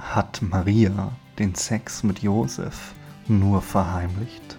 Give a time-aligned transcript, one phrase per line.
[0.00, 2.94] Hat Maria den Sex mit Josef
[3.28, 4.56] nur verheimlicht?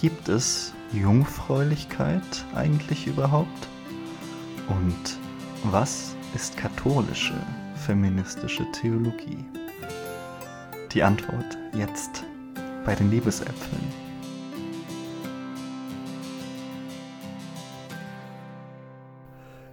[0.00, 3.68] Gibt es Jungfräulichkeit eigentlich überhaupt?
[4.68, 5.18] Und
[5.70, 7.34] was ist katholische
[7.86, 9.44] feministische Theologie?
[10.92, 12.24] Die Antwort jetzt
[12.84, 13.92] bei den Liebesäpfeln.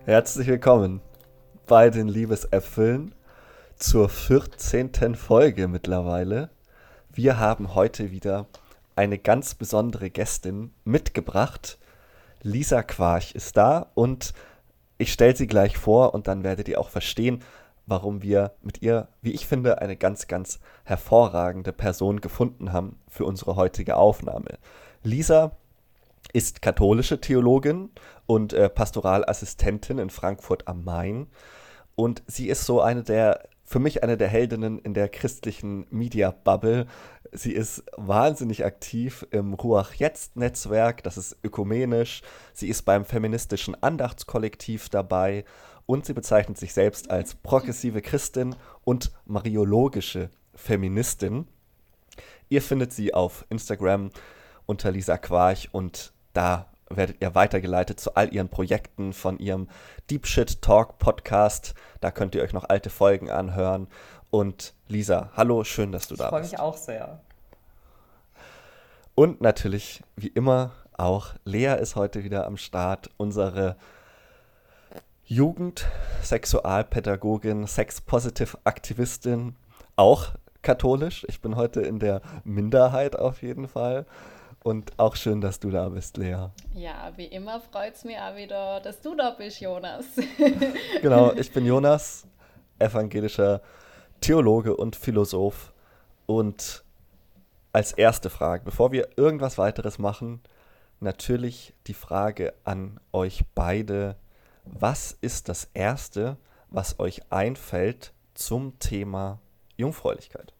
[0.05, 1.01] Herzlich willkommen
[1.65, 3.13] bei den Liebesäpfeln
[3.77, 5.15] zur 14.
[5.15, 6.49] Folge mittlerweile.
[7.13, 8.47] Wir haben heute wieder
[8.95, 11.77] eine ganz besondere Gästin mitgebracht.
[12.41, 14.33] Lisa Quarch ist da und
[14.97, 17.43] ich stelle sie gleich vor und dann werdet ihr auch verstehen,
[17.85, 23.25] warum wir mit ihr, wie ich finde, eine ganz, ganz hervorragende Person gefunden haben für
[23.25, 24.57] unsere heutige Aufnahme.
[25.03, 25.51] Lisa
[26.33, 27.91] ist katholische Theologin
[28.25, 31.27] und äh, Pastoralassistentin in Frankfurt am Main.
[31.95, 36.31] Und sie ist so eine der für mich eine der Heldinnen in der christlichen Media
[36.31, 36.87] Bubble.
[37.33, 42.21] Sie ist wahnsinnig aktiv im Ruach Jetzt Netzwerk, das ist ökumenisch.
[42.53, 45.43] Sie ist beim feministischen Andachtskollektiv dabei
[45.85, 48.55] und sie bezeichnet sich selbst als progressive Christin
[48.85, 51.45] und mariologische Feministin.
[52.47, 54.11] Ihr findet sie auf Instagram
[54.65, 59.67] unter Lisa Quarch und da werdet ihr weitergeleitet zu all ihren Projekten von ihrem
[60.09, 61.73] Deep Shit Talk Podcast.
[62.01, 63.87] Da könnt ihr euch noch alte Folgen anhören.
[64.29, 66.53] Und Lisa, hallo, schön, dass du ich da bist.
[66.53, 67.19] Ich freue mich auch sehr.
[69.15, 73.75] Und natürlich, wie immer, auch Lea ist heute wieder am Start, unsere
[75.25, 75.85] Jugend,
[76.23, 79.55] Sexualpädagogin, Sex-Positive-Aktivistin,
[79.95, 81.25] auch katholisch.
[81.27, 84.05] Ich bin heute in der Minderheit auf jeden Fall.
[84.67, 86.49] Und auch schön, dass du da bist, Lea.
[86.73, 90.03] Ja, wie immer freut es mich auch wieder, dass du da bist, Jonas.
[91.01, 92.27] genau, ich bin Jonas,
[92.77, 93.61] evangelischer
[94.19, 95.71] Theologe und Philosoph.
[96.25, 96.83] Und
[97.71, 100.41] als erste Frage, bevor wir irgendwas weiteres machen,
[100.99, 104.17] natürlich die Frage an euch beide.
[104.65, 106.35] Was ist das Erste,
[106.71, 109.39] was euch einfällt zum Thema
[109.77, 110.56] Jungfräulichkeit?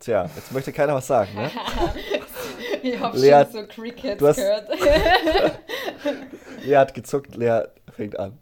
[0.00, 1.50] Tja, jetzt möchte keiner was sagen, ne?
[2.82, 4.68] ich habe Lea, schon so Crickets hast- gehört.
[6.64, 7.62] Lea hat gezuckt, Lea
[7.94, 8.38] fängt an.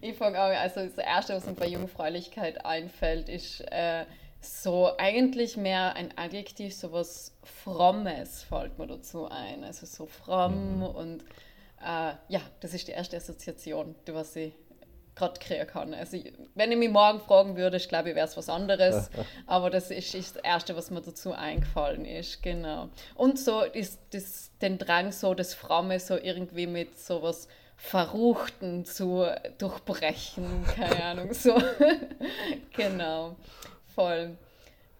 [0.00, 4.04] ich fange auch, also das Erste, was mir bei Jungfräulichkeit einfällt, ist äh,
[4.40, 9.64] so eigentlich mehr ein Adjektiv, so was Frommes fällt mir dazu ein.
[9.64, 11.22] Also so fromm und
[11.82, 14.52] äh, ja, das ist die erste Assoziation, die was ich
[15.16, 15.94] gerade kriegen kann.
[15.94, 19.10] Also ich, wenn ich mich morgen fragen würde, ich glaube, wäre es was anderes.
[19.46, 22.42] aber das ist, ist das Erste, was mir dazu eingefallen ist.
[22.42, 22.90] Genau.
[23.14, 29.26] Und so ist das, den Drang, so das Fromme so irgendwie mit sowas Verruchten zu
[29.58, 30.64] durchbrechen.
[30.74, 31.34] Keine Ahnung.
[31.34, 31.56] So.
[32.76, 33.36] genau.
[33.94, 34.36] Voll.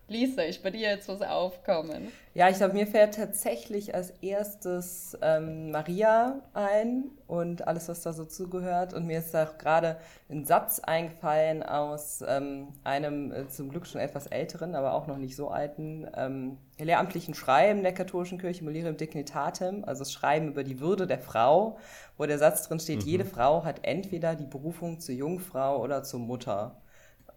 [0.09, 2.13] Lisa, ist bei dir jetzt was aufkommen?
[2.33, 8.13] Ja, ich glaube, mir fällt tatsächlich als erstes ähm, Maria ein und alles, was da
[8.13, 8.95] so zugehört.
[8.95, 9.97] Und mir ist auch gerade
[10.31, 15.19] ein Satz eingefallen aus ähm, einem äh, zum Glück schon etwas älteren, aber auch noch
[15.19, 20.63] nicht so alten ähm, lehramtlichen Schreiben der katholischen Kirche, Molirem Dignitatem, also das Schreiben über
[20.63, 21.79] die Würde der Frau,
[22.17, 26.21] wo der Satz drin steht, jede Frau hat entweder die Berufung zur Jungfrau oder zur
[26.21, 26.77] Mutter.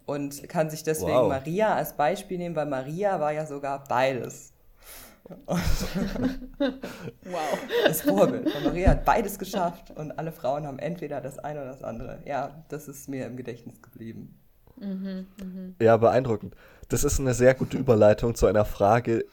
[0.10, 1.30] Und kann sich deswegen Wow.
[1.30, 4.54] Maria als Beispiel nehmen, weil Maria war ja sogar beides.
[6.58, 7.60] Wow.
[7.86, 8.46] Das Vorbild.
[8.54, 12.20] Weil Maria hat beides geschafft und alle Frauen haben entweder das eine oder das andere.
[12.26, 14.36] Ja, das ist mir im Gedächtnis geblieben.
[15.82, 16.56] Ja, beeindruckend.
[16.88, 19.26] Das ist eine sehr gute Überleitung zu einer Frage,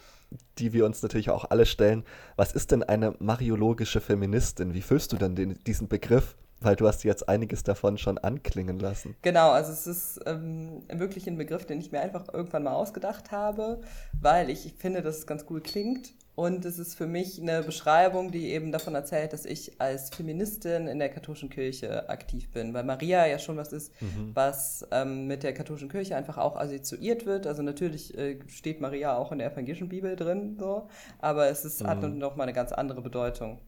[0.59, 2.05] die wir uns natürlich auch alle stellen.
[2.37, 4.75] Was ist denn eine mariologische Feministin?
[4.75, 6.37] Wie füllst du denn den, diesen Begriff?
[6.61, 9.15] Weil du hast jetzt einiges davon schon anklingen lassen.
[9.23, 13.31] Genau, also es ist ähm, wirklich ein Begriff, den ich mir einfach irgendwann mal ausgedacht
[13.31, 13.81] habe,
[14.19, 16.15] weil ich finde, dass es ganz cool klingt.
[16.37, 20.87] Und es ist für mich eine Beschreibung, die eben davon erzählt, dass ich als Feministin
[20.87, 22.75] in der katholischen Kirche aktiv bin.
[22.75, 23.91] Weil Maria ja schon was ist,
[24.35, 27.47] was ähm, mit der katholischen Kirche einfach auch assoziiert wird.
[27.47, 30.89] Also natürlich äh, steht Maria auch in der evangelischen Bibel drin, so,
[31.21, 33.59] aber es ist, hat noch mal eine ganz andere Bedeutung.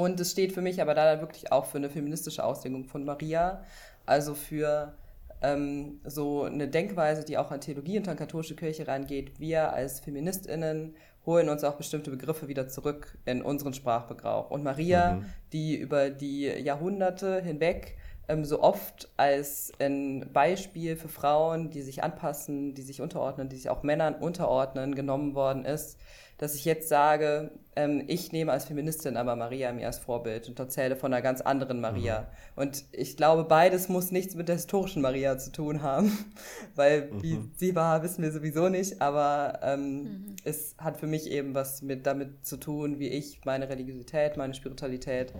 [0.00, 3.62] Und es steht für mich aber da wirklich auch für eine feministische Auslegung von Maria,
[4.06, 4.94] also für
[5.42, 9.38] ähm, so eine Denkweise, die auch an Theologie und an katholische Kirche rangeht.
[9.38, 10.94] Wir als FeministInnen
[11.26, 14.50] holen uns auch bestimmte Begriffe wieder zurück in unseren Sprachgebrauch.
[14.50, 15.20] Und Maria,
[15.52, 17.98] die über die Jahrhunderte hinweg
[18.28, 23.56] ähm, so oft als ein Beispiel für Frauen, die sich anpassen, die sich unterordnen, die
[23.56, 25.98] sich auch Männern unterordnen, genommen worden ist,
[26.40, 30.58] dass ich jetzt sage, ähm, ich nehme als Feministin aber Maria mir als Vorbild und
[30.58, 32.22] erzähle von einer ganz anderen Maria.
[32.22, 32.62] Mhm.
[32.62, 36.32] Und ich glaube, beides muss nichts mit der historischen Maria zu tun haben,
[36.74, 37.22] weil mhm.
[37.22, 40.36] wie sie war, wissen wir sowieso nicht, aber ähm, mhm.
[40.44, 44.54] es hat für mich eben was mit damit zu tun, wie ich meine Religiosität, meine
[44.54, 45.34] Spiritualität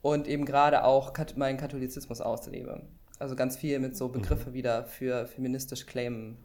[0.00, 2.82] und eben gerade auch kat meinen Katholizismus auslebe.
[3.18, 4.12] Also ganz viel mit so mhm.
[4.12, 6.36] Begriffe wieder für feministisch claimen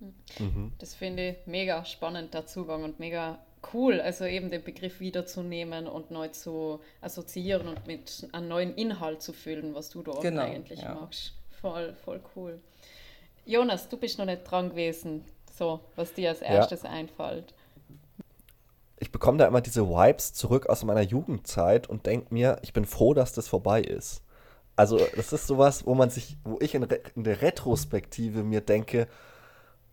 [0.00, 0.72] Mhm.
[0.78, 3.38] Das finde ich mega spannend, der Zugang und mega
[3.72, 9.22] cool, also eben den Begriff wiederzunehmen und neu zu assoziieren und mit einem neuen Inhalt
[9.22, 10.94] zu füllen, was du dort genau, eigentlich ja.
[10.94, 11.34] machst.
[11.60, 12.60] Voll, voll cool.
[13.44, 16.90] Jonas, du bist noch nicht dran gewesen, so, was dir als erstes ja.
[16.90, 17.54] einfällt.
[18.98, 22.84] Ich bekomme da immer diese Vibes zurück aus meiner Jugendzeit und denke mir, ich bin
[22.84, 24.22] froh, dass das vorbei ist.
[24.74, 29.08] Also, das ist sowas, wo man sich, wo ich in, in der Retrospektive mir denke,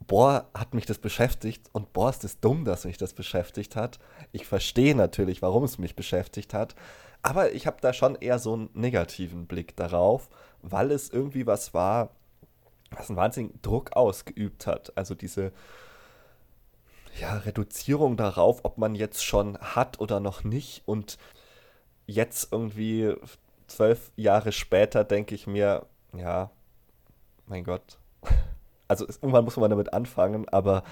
[0.08, 4.00] boah, hat mich das beschäftigt und boah, ist das dumm, dass mich das beschäftigt hat.
[4.32, 6.76] Ich verstehe natürlich, warum es mich beschäftigt hat,
[7.22, 10.30] aber ich habe da schon eher so einen negativen Blick darauf,
[10.62, 12.10] weil es irgendwie was war,
[12.92, 14.96] was einen wahnsinnigen Druck ausgeübt hat.
[14.98, 15.52] Also diese
[17.20, 21.18] ja, Reduzierung darauf, ob man jetzt schon hat oder noch nicht und
[22.06, 23.16] jetzt irgendwie
[23.68, 26.52] zwölf Jahre später denke ich mir, ja,
[27.48, 27.98] mein Gott,
[28.88, 30.84] also irgendwann muss man damit anfangen, aber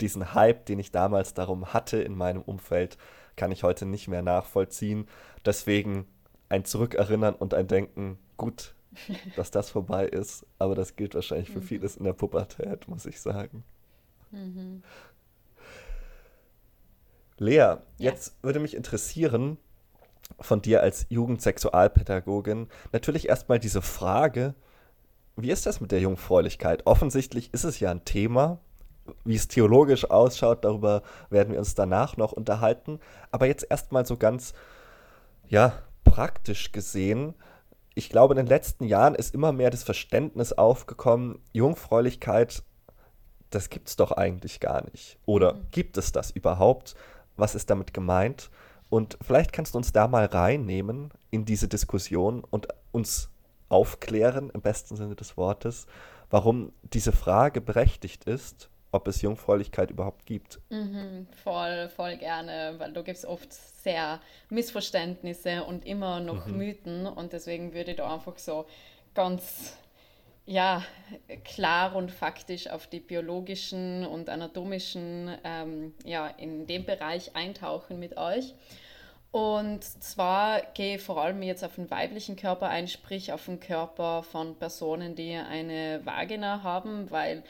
[0.00, 2.98] diesen Hype, den ich damals darum hatte in meinem Umfeld,
[3.36, 5.06] kann ich heute nicht mehr nachvollziehen.
[5.44, 6.06] Deswegen
[6.48, 8.74] ein Zurückerinnern und ein Denken, gut,
[9.36, 11.64] dass das vorbei ist, aber das gilt wahrscheinlich für mhm.
[11.64, 13.64] vieles in der Pubertät, muss ich sagen.
[14.30, 14.82] Mhm.
[17.38, 17.82] Lea, ja.
[17.98, 19.58] jetzt würde mich interessieren,
[20.40, 24.54] von dir als Jugendsexualpädagogin, natürlich erstmal diese Frage,
[25.36, 26.86] wie ist das mit der Jungfräulichkeit?
[26.86, 28.58] Offensichtlich ist es ja ein Thema.
[29.24, 33.00] Wie es theologisch ausschaut, darüber werden wir uns danach noch unterhalten.
[33.30, 34.54] Aber jetzt erstmal so ganz,
[35.48, 35.72] ja,
[36.04, 37.34] praktisch gesehen.
[37.94, 42.62] Ich glaube, in den letzten Jahren ist immer mehr das Verständnis aufgekommen, Jungfräulichkeit,
[43.50, 45.18] das gibt es doch eigentlich gar nicht.
[45.26, 45.66] Oder mhm.
[45.70, 46.94] gibt es das überhaupt?
[47.36, 48.50] Was ist damit gemeint?
[48.90, 53.30] Und vielleicht kannst du uns da mal reinnehmen in diese Diskussion und uns
[53.72, 55.86] aufklären, im besten Sinne des Wortes,
[56.30, 60.60] warum diese Frage berechtigt ist, ob es Jungfräulichkeit überhaupt gibt.
[60.68, 64.20] Mhm, voll, voll gerne, weil da gibt es oft sehr
[64.50, 66.58] Missverständnisse und immer noch mhm.
[66.58, 68.66] Mythen und deswegen würde ich da einfach so
[69.14, 69.78] ganz
[70.44, 70.82] ja,
[71.44, 78.16] klar und faktisch auf die biologischen und anatomischen, ähm, ja, in dem Bereich eintauchen mit
[78.16, 78.54] euch.
[79.32, 83.60] Und zwar gehe ich vor allem jetzt auf den weiblichen Körper ein, sprich auf den
[83.60, 87.42] Körper von Personen, die eine Vagina haben, weil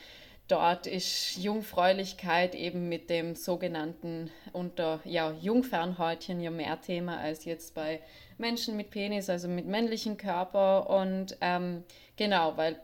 [0.46, 7.74] dort ist Jungfräulichkeit eben mit dem sogenannten unter ja, Jungfernhäutchen ja mehr Thema als jetzt
[7.74, 8.00] bei
[8.38, 10.88] Menschen mit Penis, also mit männlichen Körper.
[10.88, 11.82] Und ähm,
[12.16, 12.80] genau, weil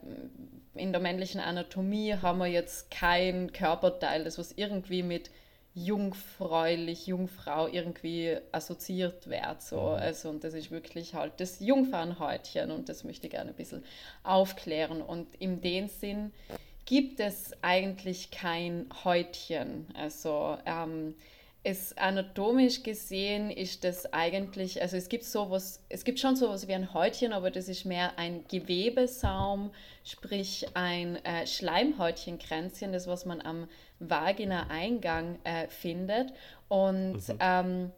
[0.74, 5.30] in der männlichen Anatomie haben wir jetzt kein Körperteil, das was irgendwie mit
[5.74, 9.62] jungfräulich, Jungfrau irgendwie assoziiert wird.
[9.62, 9.80] So.
[9.80, 10.02] Mhm.
[10.02, 13.84] Also, und das ist wirklich halt das Jungfernhäutchen und das möchte ich gerne ein bisschen
[14.22, 15.02] aufklären.
[15.02, 16.32] Und in dem Sinn
[16.84, 19.86] gibt es eigentlich kein Häutchen.
[19.94, 21.14] Also ähm,
[21.64, 26.72] es anatomisch gesehen ist das eigentlich, also es gibt sowas, es gibt schon sowas wie
[26.72, 29.70] ein Häutchen, aber das ist mehr ein Gewebesaum,
[30.02, 33.68] sprich ein äh, Schleimhäutchenkränzchen, das was man am
[34.00, 36.32] Vagina-Eingang äh, findet.
[36.68, 37.38] Und mhm.
[37.40, 37.92] ähm,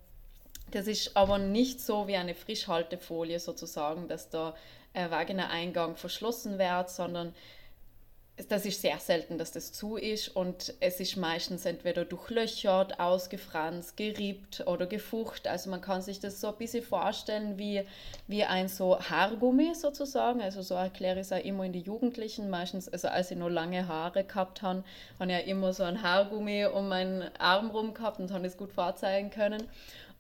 [0.71, 4.55] das ist aber nicht so wie eine Frischhaltefolie sozusagen, dass der
[4.93, 7.35] äh, Vagina-Eingang verschlossen wird, sondern
[8.49, 13.97] das ist sehr selten, dass das zu ist und es ist meistens entweder durchlöchert, ausgefranst,
[13.97, 15.47] geriebt oder gefucht.
[15.49, 17.83] Also man kann sich das so ein bisschen vorstellen wie,
[18.29, 20.41] wie ein so Haargummi sozusagen.
[20.41, 22.51] Also so erkläre ich es auch immer in die Jugendlichen.
[22.51, 24.85] Meistens, also als ich noch lange Haare gehabt habe,
[25.19, 28.57] habe ich ja immer so ein Haargummi um meinen Arm rum gehabt und habe es
[28.57, 29.69] gut vorzeigen können.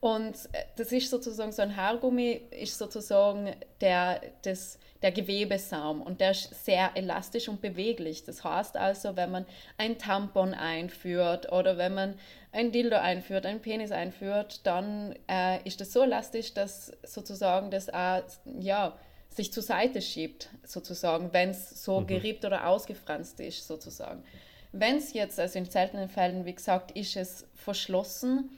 [0.00, 6.20] Und äh, das ist sozusagen so ein Haargummi, ist sozusagen der, das der Gewebesaum und
[6.20, 8.24] der ist sehr elastisch und beweglich.
[8.24, 9.46] Das heißt also, wenn man
[9.78, 12.14] ein Tampon einführt oder wenn man
[12.52, 17.88] ein Dildo einführt, ein Penis einführt, dann äh, ist das so elastisch, dass sozusagen das
[17.88, 18.22] auch,
[18.58, 18.96] ja,
[19.30, 22.06] sich zur Seite schiebt, sozusagen, wenn es so mhm.
[22.08, 24.24] geriebt oder ausgefranst ist, sozusagen.
[24.72, 28.50] Wenn es jetzt, also in seltenen Fällen, wie gesagt, ist es verschlossen,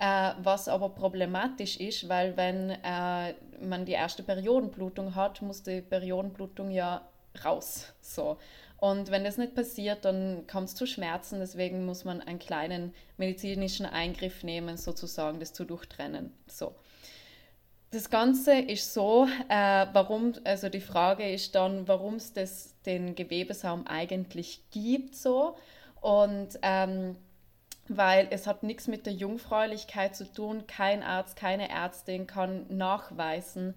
[0.00, 5.82] äh, was aber problematisch ist, weil wenn, äh, man die erste Periodenblutung hat, muss die
[5.82, 7.06] Periodenblutung ja
[7.44, 7.92] raus.
[8.00, 8.38] So.
[8.78, 11.38] Und wenn das nicht passiert, dann kommt es zu Schmerzen.
[11.40, 16.32] Deswegen muss man einen kleinen medizinischen Eingriff nehmen, sozusagen, das zu durchtrennen.
[16.46, 16.74] So.
[17.90, 23.86] Das Ganze ist so, äh, warum, also die Frage ist dann, warum es den Gewebesaum
[23.86, 25.56] eigentlich gibt, so.
[26.00, 27.16] Und ähm,
[27.92, 30.68] weil es hat nichts mit der Jungfräulichkeit zu tun.
[30.68, 33.74] Kein Arzt, keine Ärztin kann nachweisen,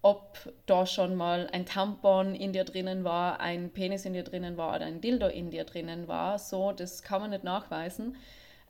[0.00, 4.56] ob da schon mal ein Tampon in dir drinnen war, ein Penis in dir drinnen
[4.56, 6.38] war oder ein Dildo in dir drinnen war.
[6.38, 8.14] So, das kann man nicht nachweisen.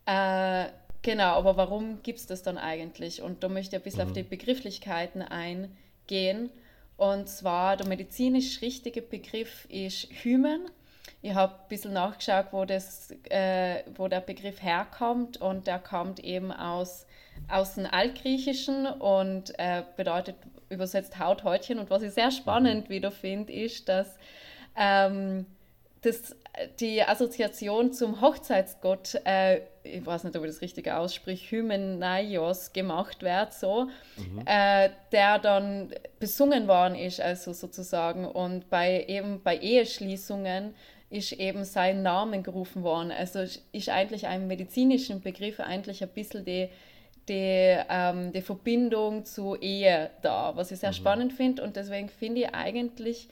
[0.06, 0.70] Äh,
[1.02, 3.20] genau, aber warum gibt es das dann eigentlich?
[3.20, 4.08] Und da möchte ich ein bisschen mhm.
[4.08, 6.48] auf die Begrifflichkeiten eingehen.
[6.96, 10.70] Und zwar der medizinisch richtige Begriff ist Hymen.
[11.22, 16.20] Ich habe ein bisschen nachgeschaut, wo, das, äh, wo der Begriff herkommt und der kommt
[16.20, 17.06] eben aus,
[17.48, 20.36] aus dem Altgriechischen und äh, bedeutet
[20.68, 21.78] übersetzt Haut, Häutchen.
[21.78, 24.16] Und was ich sehr spannend wieder finde, ist, dass
[24.76, 25.46] ähm,
[26.02, 26.36] das,
[26.80, 33.22] die Assoziation zum Hochzeitsgott, äh, ich weiß nicht, ob ich das richtig ausspreche, Hymenaios gemacht
[33.22, 34.42] wird, so, mhm.
[34.46, 38.26] äh, der dann besungen worden ist, also sozusagen.
[38.26, 40.74] Und bei eben bei Eheschließungen
[41.10, 43.10] ist eben sein Name gerufen worden.
[43.10, 43.40] Also
[43.72, 46.68] ist eigentlich ein medizinischen Begriff eigentlich ein bisschen die
[47.28, 50.94] die, ähm, die Verbindung zur Ehe da, was ich sehr mhm.
[50.94, 51.62] spannend finde.
[51.62, 53.28] Und deswegen finde ich eigentlich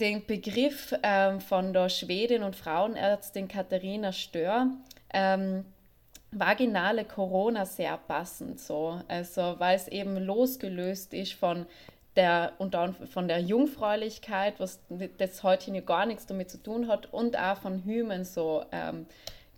[0.00, 4.66] den Begriff ähm, von der Schwedin und Frauenärztin Katharina Stör,
[5.12, 5.64] ähm,
[6.32, 9.00] vaginale Corona sehr passend so.
[9.06, 11.66] Also weil es eben losgelöst ist von
[12.16, 14.80] der und dann von der Jungfräulichkeit, was
[15.18, 18.64] das heute hier gar nichts damit zu tun hat, und auch von Hymen so.
[18.72, 19.06] Ähm,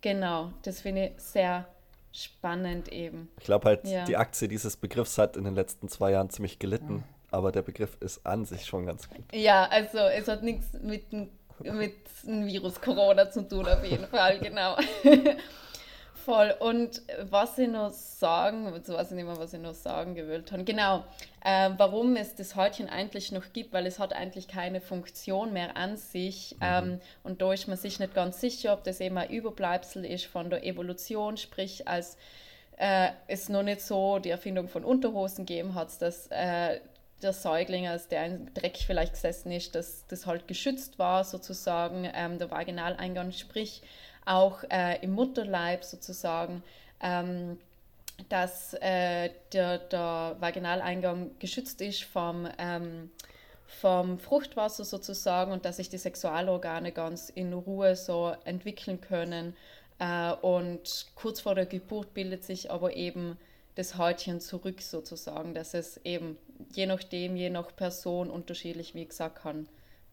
[0.00, 1.66] genau, das finde ich sehr
[2.12, 3.28] spannend eben.
[3.38, 4.04] Ich glaube halt, ja.
[4.04, 7.96] die Aktie dieses Begriffs hat in den letzten zwei Jahren ziemlich gelitten, aber der Begriff
[8.00, 9.24] ist an sich schon ganz gut.
[9.32, 11.12] Ja, also es hat nichts mit
[11.60, 11.94] mit
[12.24, 14.76] dem Virus Corona zu tun, auf jeden Fall, genau.
[16.26, 16.52] Voll.
[16.58, 20.50] Und was ich noch sagen, jetzt weiß ich nicht mehr, was ich noch sagen gewollt
[20.50, 20.64] habe.
[20.64, 21.04] Genau,
[21.44, 25.76] äh, warum es das Häutchen eigentlich noch gibt, weil es hat eigentlich keine Funktion mehr
[25.76, 26.56] an sich.
[26.56, 26.62] Mhm.
[26.62, 30.26] Ähm, und da ist man sich nicht ganz sicher, ob das eben ein Überbleibsel ist
[30.26, 32.16] von der Evolution, sprich als
[32.76, 36.80] äh, es noch nicht so die Erfindung von Unterhosen gegeben hat, dass äh,
[37.22, 42.10] der Säugling, als der ein Dreck vielleicht gesessen ist, dass das halt geschützt war sozusagen,
[42.12, 43.82] ähm, der Vaginaleingang, sprich
[44.26, 46.62] auch äh, im Mutterleib sozusagen,
[47.00, 47.58] ähm,
[48.28, 53.10] dass äh, der, der Vaginaleingang geschützt ist vom, ähm,
[53.66, 59.54] vom Fruchtwasser sozusagen und dass sich die Sexualorgane ganz in Ruhe so entwickeln können.
[59.98, 63.38] Äh, und kurz vor der Geburt bildet sich aber eben
[63.76, 66.38] das Häutchen zurück sozusagen, dass es eben
[66.72, 69.68] je nachdem, je nach Person unterschiedlich, wie gesagt, kann,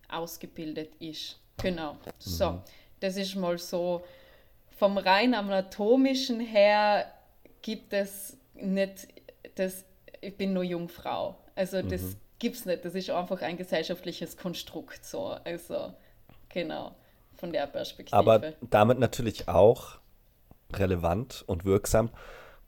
[0.10, 1.40] ausgebildet ist.
[1.58, 1.98] Genau.
[2.20, 2.52] So.
[2.52, 2.62] Mhm
[3.04, 4.04] das ist mal so,
[4.78, 7.12] vom rein anatomischen her
[7.62, 9.08] gibt es nicht
[9.56, 9.86] das,
[10.22, 11.36] ich bin nur Jungfrau.
[11.56, 12.16] Also das mhm.
[12.40, 12.86] gibt es nicht.
[12.86, 15.06] Das ist einfach ein gesellschaftliches Konstrukt.
[15.06, 15.36] So.
[15.44, 15.94] Also
[16.50, 16.96] genau,
[17.36, 18.16] von der Perspektive.
[18.16, 20.00] Aber damit natürlich auch
[20.74, 22.10] relevant und wirksam.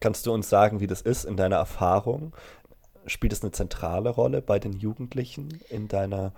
[0.02, 2.36] Kannst du uns sagen, wie das ist in deiner Erfahrung?
[3.08, 6.34] Spielt es eine zentrale Rolle bei den Jugendlichen in deiner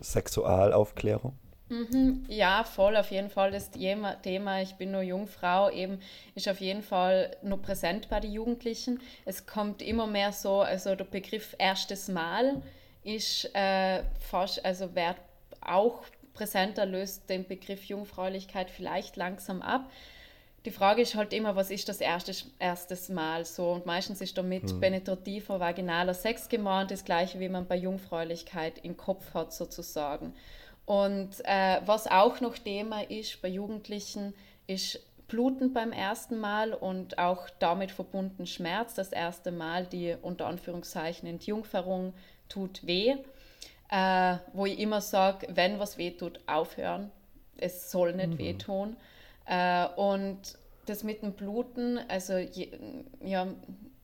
[0.00, 1.38] Sexualaufklärung?
[1.68, 3.50] Mhm, ja, voll, auf jeden Fall.
[3.50, 5.98] Das Thema, ich bin nur Jungfrau, eben
[6.34, 9.00] ist auf jeden Fall nur präsent bei den Jugendlichen.
[9.24, 12.62] Es kommt immer mehr so, also der Begriff erstes Mal
[13.02, 15.16] ist äh, fast, also wird
[15.60, 16.02] auch
[16.34, 19.90] präsenter, löst den Begriff Jungfräulichkeit vielleicht langsam ab.
[20.66, 23.70] Die Frage ist halt immer, was ist das erste, erstes Mal so?
[23.70, 24.80] Und meistens ist damit hm.
[24.80, 30.34] penetrativer, vaginaler Sex gemeint, das gleiche, wie man bei Jungfräulichkeit im Kopf hat, sozusagen.
[30.86, 34.34] Und äh, was auch noch Thema ist bei Jugendlichen,
[34.66, 38.94] ist Bluten beim ersten Mal und auch damit verbunden Schmerz.
[38.94, 42.14] Das erste Mal die unter Anführungszeichen Entjungferung
[42.48, 43.16] tut weh.
[43.90, 47.10] Äh, wo ich immer sage, wenn was weh tut, aufhören.
[47.56, 48.38] Es soll nicht mhm.
[48.38, 48.96] wehtun.
[49.46, 52.70] Äh, und das mit dem Bluten, also je,
[53.20, 53.48] ja,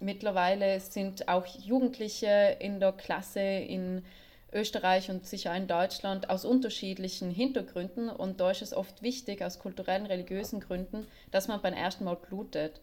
[0.01, 4.05] mittlerweile sind auch Jugendliche in der Klasse in
[4.53, 8.09] Österreich und sicher in Deutschland aus unterschiedlichen Hintergründen.
[8.09, 12.17] Und da ist es oft wichtig, aus kulturellen, religiösen Gründen, dass man beim ersten Mal
[12.17, 12.81] blutet.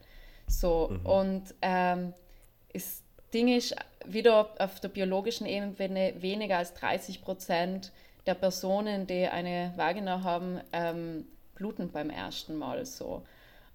[0.48, 1.06] So, mhm.
[1.06, 2.14] und ähm,
[2.74, 7.92] das Ding ist, wieder auf der biologischen Ebene weniger als 30 Prozent
[8.26, 13.24] der Personen, die eine Vagina haben, ähm, bluten beim ersten Mal so.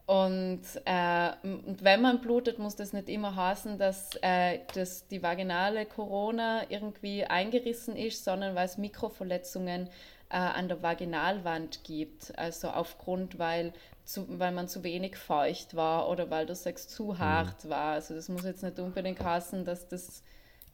[0.06, 5.22] Und, äh, und wenn man blutet, muss das nicht immer heißen, dass, äh, dass die
[5.22, 9.88] vaginale Corona irgendwie eingerissen ist, sondern weil es Mikroverletzungen
[10.28, 12.36] äh, an der Vaginalwand gibt.
[12.38, 13.72] Also aufgrund, weil,
[14.04, 17.18] zu, weil man zu wenig feucht war oder weil der Sex zu mhm.
[17.18, 17.92] hart war.
[17.94, 20.22] Also das muss jetzt nicht unbedingt heißen, dass das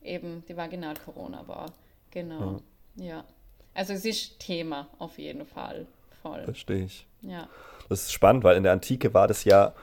[0.03, 1.73] eben die Vaginal-Corona war.
[2.11, 2.61] Genau.
[2.97, 3.05] Ja.
[3.05, 3.25] ja.
[3.75, 5.87] Also es ist Thema auf jeden Fall.
[6.21, 6.43] Voll.
[6.43, 7.07] Verstehe ich.
[7.23, 7.49] Ja.
[7.91, 9.75] Das ist spannend, weil in der Antike war das ja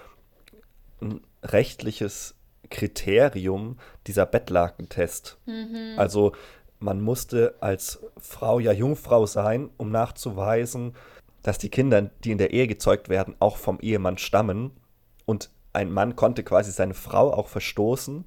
[1.02, 2.36] ein rechtliches
[2.70, 5.38] Kriterium, dieser Bettlakentest.
[5.46, 5.96] Mhm.
[5.98, 6.32] Also
[6.80, 10.96] man musste als Frau ja Jungfrau sein, um nachzuweisen,
[11.44, 14.72] dass die Kinder, die in der Ehe gezeugt werden, auch vom Ehemann stammen.
[15.26, 18.26] Und ein Mann konnte quasi seine Frau auch verstoßen,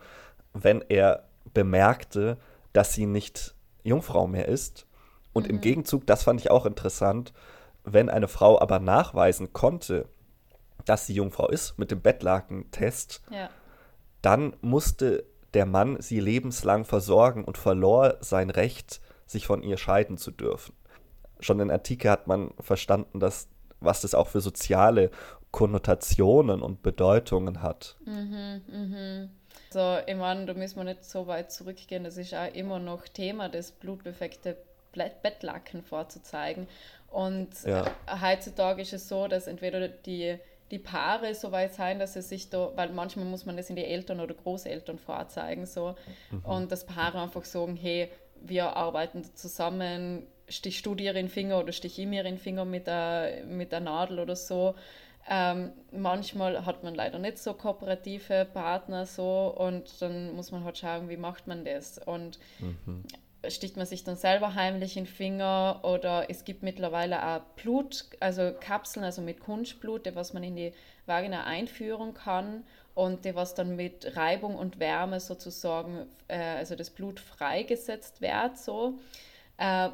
[0.53, 2.37] wenn er bemerkte,
[2.75, 4.87] dass sie nicht Jungfrau mehr ist.
[5.33, 5.55] Und mhm.
[5.55, 7.33] im Gegenzug, das fand ich auch interessant,
[7.85, 10.09] wenn eine Frau aber nachweisen konnte,
[10.85, 13.51] dass sie Jungfrau ist mit dem Bettlakentest, ja.
[14.23, 20.17] dann musste der Mann sie lebenslang versorgen und verlor sein Recht, sich von ihr scheiden
[20.17, 20.75] zu dürfen.
[21.41, 23.49] Schon in Antike hat man verstanden, dass,
[23.81, 25.11] was das auch für soziale
[25.51, 27.97] Konnotationen und Bedeutungen hat.
[28.05, 29.31] Mhm, mhm.
[29.71, 32.05] So, ich meine, da müssen wir nicht so weit zurückgehen.
[32.05, 34.57] Das ist auch immer noch Thema, das blutbefleckte
[34.93, 36.67] Bettlaken vorzuzeigen.
[37.11, 37.91] Und ja.
[38.23, 40.39] heutzutage ist es so, dass entweder die,
[40.71, 43.77] die Paare so weit sein, dass sie sich da, weil manchmal muss man das in
[43.77, 45.97] die Eltern oder Großeltern vorzeigen, so,
[46.31, 46.45] mhm.
[46.45, 51.59] und dass Paare einfach sagen, hey, wir arbeiten zusammen, stich du dir in den Finger
[51.59, 54.75] oder stich ich mir in den Finger mit der, mit der Nadel oder so.
[55.29, 60.79] Ähm, manchmal hat man leider nicht so kooperative Partner so und dann muss man halt
[60.79, 61.99] schauen, wie macht man das.
[61.99, 63.05] Und mhm
[63.49, 68.05] sticht man sich dann selber heimlich in den Finger oder es gibt mittlerweile auch Blut,
[68.21, 70.73] also Kapseln, also mit Kunstblut, was man in die
[71.07, 76.91] Vagina einführen kann und die was dann mit Reibung und Wärme sozusagen, äh, also das
[76.91, 78.59] Blut freigesetzt wird.
[78.59, 78.99] So.
[79.57, 79.89] Äh,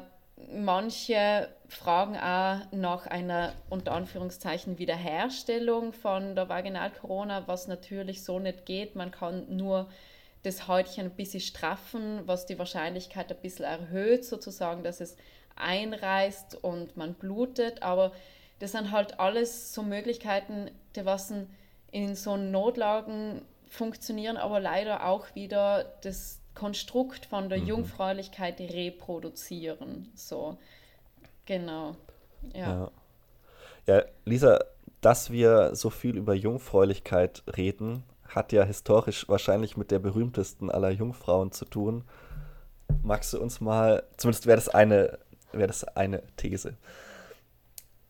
[0.53, 8.65] manche fragen auch nach einer unter Anführungszeichen Wiederherstellung von der Vaginalkorona, was natürlich so nicht
[8.65, 8.95] geht.
[8.95, 9.89] Man kann nur
[10.43, 15.17] das Häutchen ein bisschen straffen, was die Wahrscheinlichkeit ein bisschen erhöht, sozusagen, dass es
[15.55, 17.81] einreißt und man blutet.
[17.83, 18.11] Aber
[18.59, 21.33] das sind halt alles so Möglichkeiten, die was
[21.91, 27.67] in so Notlagen funktionieren, aber leider auch wieder das Konstrukt von der mhm.
[27.67, 30.11] Jungfräulichkeit reproduzieren.
[30.15, 30.57] So,
[31.45, 31.95] genau.
[32.53, 32.91] Ja.
[33.85, 33.95] ja.
[33.97, 34.05] ja.
[34.25, 34.63] Lisa,
[35.01, 40.89] dass wir so viel über Jungfräulichkeit reden, hat ja historisch wahrscheinlich mit der berühmtesten aller
[40.89, 42.03] Jungfrauen zu tun.
[43.03, 45.19] Magst du uns mal, zumindest wäre das eine,
[45.51, 46.77] das eine These.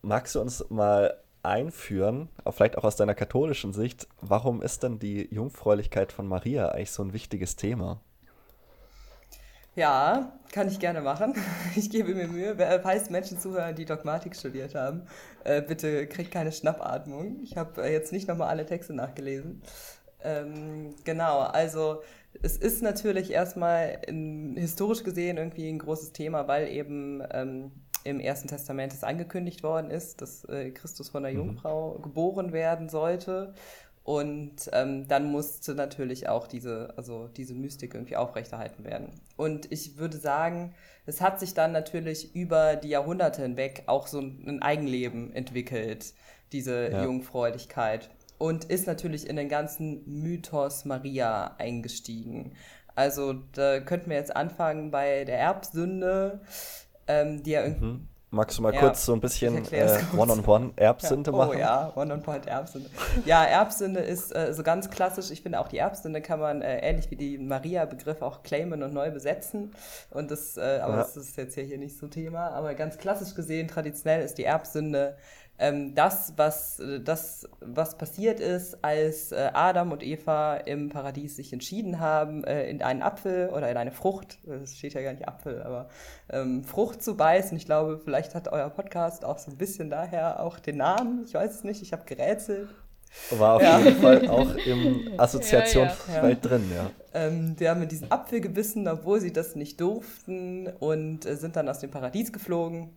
[0.02, 5.32] Magst du uns mal einführen, vielleicht auch aus deiner katholischen Sicht, warum ist denn die
[5.32, 8.00] Jungfräulichkeit von Maria eigentlich so ein wichtiges Thema?
[9.78, 11.34] Ja, kann ich gerne machen.
[11.76, 12.56] Ich gebe mir Mühe.
[12.82, 15.02] Falls Menschen zuhören, die Dogmatik studiert haben,
[15.44, 17.38] äh, bitte kriegt keine Schnappatmung.
[17.44, 19.62] Ich habe äh, jetzt nicht nochmal alle Texte nachgelesen.
[20.22, 22.02] Ähm, genau, also
[22.42, 27.72] es ist natürlich erstmal in, historisch gesehen irgendwie ein großes Thema, weil eben ähm,
[28.04, 31.38] im Ersten Testament es angekündigt worden ist, dass äh, Christus von der mhm.
[31.38, 33.54] Jungfrau geboren werden sollte.
[34.04, 39.10] Und ähm, dann musste natürlich auch diese, also diese Mystik irgendwie aufrechterhalten werden.
[39.36, 44.20] Und ich würde sagen, es hat sich dann natürlich über die Jahrhunderte hinweg auch so
[44.20, 46.14] ein Eigenleben entwickelt,
[46.52, 47.04] diese ja.
[47.04, 52.52] Jungfräulichkeit und ist natürlich in den ganzen Mythos Maria eingestiegen.
[52.94, 56.40] Also da könnten wir jetzt anfangen bei der Erbsünde,
[57.06, 57.86] ähm, die ja irgendwie.
[57.86, 58.08] Mhm.
[58.30, 61.36] Magst du mal ja, kurz so ein bisschen äh, One-on-One Erbsünde ja.
[61.36, 61.50] machen?
[61.54, 62.90] Oh ja, One-on-One Erbsünde.
[63.24, 65.30] Ja, Erbsünde ist äh, so ganz klassisch.
[65.30, 68.92] Ich finde auch die Erbsünde kann man äh, ähnlich wie die Maria-Begriff auch claimen und
[68.92, 69.72] neu besetzen.
[70.10, 70.98] Und das, äh, aber ja.
[70.98, 72.50] das ist jetzt hier nicht so Thema.
[72.50, 75.16] Aber ganz klassisch gesehen, traditionell ist die Erbsünde
[75.58, 81.52] ähm, das, was, das, was passiert ist, als äh, Adam und Eva im Paradies sich
[81.52, 85.26] entschieden haben, äh, in einen Apfel oder in eine Frucht, es steht ja gar nicht
[85.26, 85.88] Apfel, aber
[86.30, 87.56] ähm, Frucht zu beißen.
[87.56, 91.24] Ich glaube, vielleicht hat euer Podcast auch so ein bisschen daher auch den Namen.
[91.26, 92.68] Ich weiß es nicht, ich habe gerätselt.
[93.30, 93.78] War auf ja.
[93.78, 96.34] jeden Fall auch im Assoziationsfeld ja, ja.
[96.34, 96.90] drin, ja.
[97.14, 101.68] Ähm, die haben diesen Apfel gebissen, obwohl sie das nicht durften und äh, sind dann
[101.68, 102.90] aus dem Paradies geflogen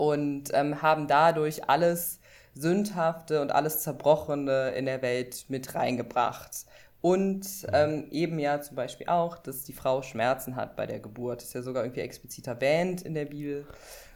[0.00, 2.20] und ähm, haben dadurch alles
[2.54, 6.64] Sündhafte und alles Zerbrochene in der Welt mit reingebracht.
[7.02, 11.42] Und ähm, eben ja zum Beispiel auch, dass die Frau Schmerzen hat bei der Geburt.
[11.42, 13.66] Das ist ja sogar irgendwie explizit erwähnt in der Bibel.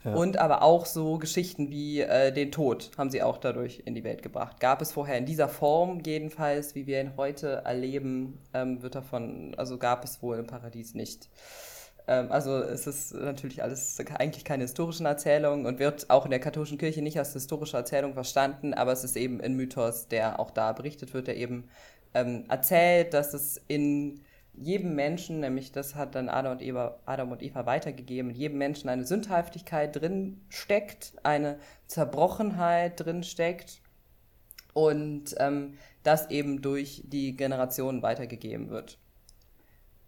[0.03, 0.15] Ja.
[0.15, 4.03] Und aber auch so Geschichten wie äh, den Tod haben sie auch dadurch in die
[4.03, 4.59] Welt gebracht.
[4.59, 9.53] Gab es vorher in dieser Form jedenfalls, wie wir ihn heute erleben, ähm, wird davon,
[9.55, 11.29] also gab es wohl im Paradies nicht.
[12.07, 16.39] Ähm, also es ist natürlich alles eigentlich keine historischen Erzählungen und wird auch in der
[16.39, 20.51] katholischen Kirche nicht als historische Erzählung verstanden, aber es ist eben ein Mythos, der auch
[20.51, 21.69] da berichtet wird, der eben
[22.13, 24.21] ähm, erzählt, dass es in
[24.57, 28.57] jedem Menschen, nämlich das hat dann Adam und, Eva, Adam und Eva weitergegeben, in jedem
[28.57, 33.81] Menschen eine Sündhaftigkeit drin steckt, eine Zerbrochenheit drin steckt
[34.73, 38.97] und ähm, das eben durch die Generationen weitergegeben wird.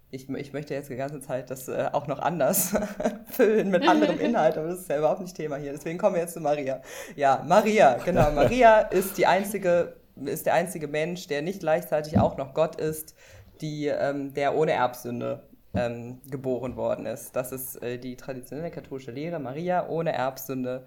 [0.09, 2.73] Ich, ich möchte jetzt die ganze Zeit das äh, auch noch anders
[3.29, 5.73] füllen mit anderem Inhalt, aber das ist ja überhaupt nicht Thema hier.
[5.73, 6.81] Deswegen kommen wir jetzt zu Maria.
[7.15, 8.31] Ja, Maria, genau.
[8.31, 13.15] Maria ist die einzige ist der einzige Mensch, der nicht gleichzeitig auch noch Gott ist,
[13.61, 15.43] die, ähm, der ohne Erbsünde
[15.73, 17.35] ähm, geboren worden ist.
[17.35, 20.85] Das ist äh, die traditionelle katholische Lehre, Maria ohne Erbsünde.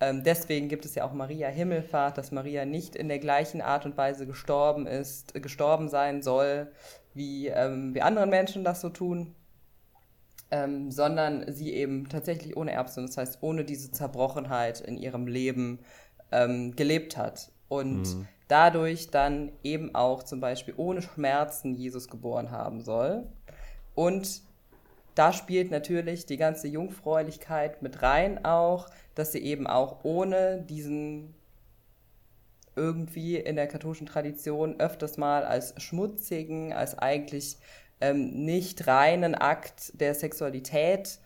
[0.00, 3.86] Ähm, deswegen gibt es ja auch Maria Himmelfahrt, dass Maria nicht in der gleichen Art
[3.86, 6.72] und Weise gestorben ist, gestorben sein soll,
[7.14, 9.34] wie, ähm, wie andere Menschen das so tun.
[10.50, 15.80] Ähm, sondern sie eben tatsächlich ohne Erbsünde, das heißt ohne diese Zerbrochenheit in ihrem Leben
[16.30, 17.50] ähm, gelebt hat.
[17.68, 23.26] Und mhm dadurch dann eben auch zum Beispiel ohne Schmerzen Jesus geboren haben soll.
[23.94, 24.42] Und
[25.14, 31.34] da spielt natürlich die ganze Jungfräulichkeit mit rein auch, dass sie eben auch ohne diesen
[32.76, 37.58] irgendwie in der katholischen Tradition öfters mal als schmutzigen, als eigentlich
[38.00, 41.18] ähm, nicht reinen Akt der Sexualität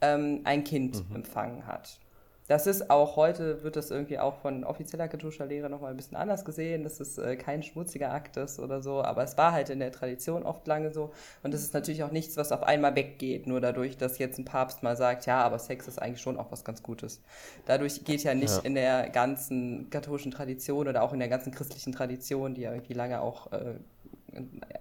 [0.00, 1.16] ähm, ein Kind mhm.
[1.16, 2.00] empfangen hat.
[2.48, 6.16] Das ist auch heute, wird das irgendwie auch von offizieller katholischer Lehre nochmal ein bisschen
[6.16, 9.68] anders gesehen, dass es äh, kein schmutziger Akt ist oder so, aber es war halt
[9.68, 12.94] in der Tradition oft lange so und das ist natürlich auch nichts, was auf einmal
[12.94, 16.38] weggeht, nur dadurch, dass jetzt ein Papst mal sagt, ja, aber Sex ist eigentlich schon
[16.38, 17.20] auch was ganz Gutes.
[17.66, 18.62] Dadurch geht ja nicht ja.
[18.62, 22.94] in der ganzen katholischen Tradition oder auch in der ganzen christlichen Tradition, die ja irgendwie
[22.94, 23.74] lange auch äh,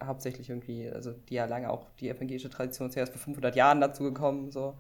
[0.04, 3.56] hauptsächlich irgendwie, also die ja lange auch die evangelische Tradition ist ja erst vor 500
[3.56, 4.76] Jahren dazu gekommen, so.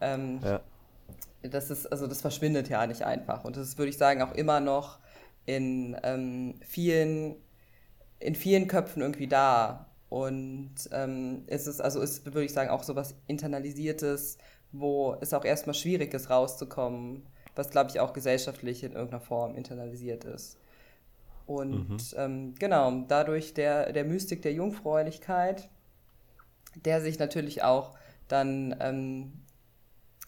[0.00, 0.60] Ähm, ja
[1.42, 3.44] das ist, also das verschwindet ja nicht einfach.
[3.44, 4.98] Und das ist, würde ich sagen, auch immer noch
[5.44, 7.36] in ähm, vielen,
[8.18, 9.86] in vielen Köpfen irgendwie da.
[10.08, 14.38] Und ähm, es ist, also ist, würde ich sagen, auch so was Internalisiertes,
[14.72, 19.54] wo es auch erstmal schwierig ist, rauszukommen, was, glaube ich, auch gesellschaftlich in irgendeiner Form
[19.54, 20.58] internalisiert ist.
[21.46, 21.98] Und mhm.
[22.16, 25.68] ähm, genau, dadurch der, der Mystik der Jungfräulichkeit,
[26.84, 27.96] der sich natürlich auch
[28.28, 29.32] dann ähm,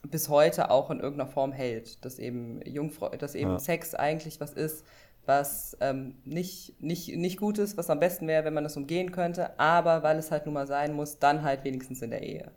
[0.02, 3.58] bis heute auch in irgendeiner Form hält, dass eben Jungfrau, dass eben ja.
[3.58, 4.84] Sex eigentlich was ist,
[5.26, 9.12] was ähm, nicht, nicht, nicht gut ist, was am besten wäre, wenn man das umgehen
[9.12, 12.50] könnte, aber weil es halt nun mal sein muss, dann halt wenigstens in der Ehe.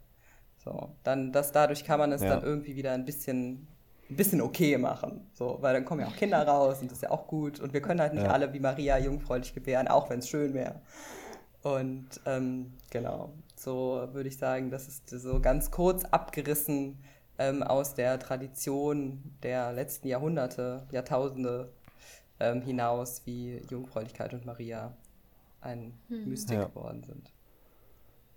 [0.63, 2.29] So, dann, das, dadurch kann man es ja.
[2.29, 3.67] dann irgendwie wieder ein bisschen,
[4.09, 5.27] ein bisschen okay machen.
[5.33, 7.59] So, weil dann kommen ja auch Kinder raus und das ist ja auch gut.
[7.59, 8.31] Und wir können halt nicht ja.
[8.31, 10.81] alle wie Maria jungfräulich gebären, auch wenn es schön wäre.
[11.63, 16.99] Und ähm, genau, so würde ich sagen, das ist so ganz kurz abgerissen,
[17.41, 21.71] ähm, aus der Tradition der letzten Jahrhunderte, Jahrtausende
[22.39, 24.93] ähm, hinaus, wie Jungfräulichkeit und Maria
[25.61, 26.29] ein hm.
[26.29, 26.65] Mystik ja.
[26.65, 27.31] geworden sind.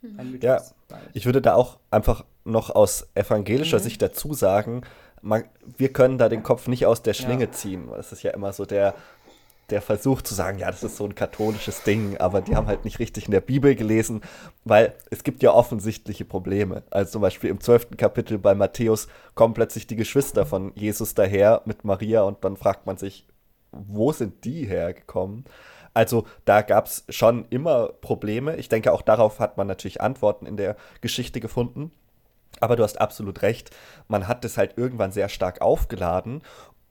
[0.01, 0.21] Hm.
[0.21, 3.83] Ein Mythos, ja, ich würde da auch einfach noch aus evangelischer mhm.
[3.83, 4.83] Sicht dazu sagen,
[5.23, 5.45] man,
[5.79, 7.53] wir können da den Kopf nicht aus der Schlinge ja.
[7.53, 7.89] ziehen.
[7.89, 8.95] Das ist ja immer so der
[9.71, 12.85] der versucht zu sagen, ja, das ist so ein katholisches Ding, aber die haben halt
[12.85, 14.21] nicht richtig in der Bibel gelesen,
[14.65, 16.83] weil es gibt ja offensichtliche Probleme.
[16.91, 21.63] Also zum Beispiel im zwölften Kapitel bei Matthäus kommen plötzlich die Geschwister von Jesus daher
[21.65, 23.27] mit Maria und dann fragt man sich,
[23.73, 25.45] wo sind die hergekommen?
[25.95, 28.57] Also da gab es schon immer Probleme.
[28.57, 31.93] Ich denke, auch darauf hat man natürlich Antworten in der Geschichte gefunden.
[32.61, 33.71] Aber du hast absolut recht,
[34.07, 36.43] man hat das halt irgendwann sehr stark aufgeladen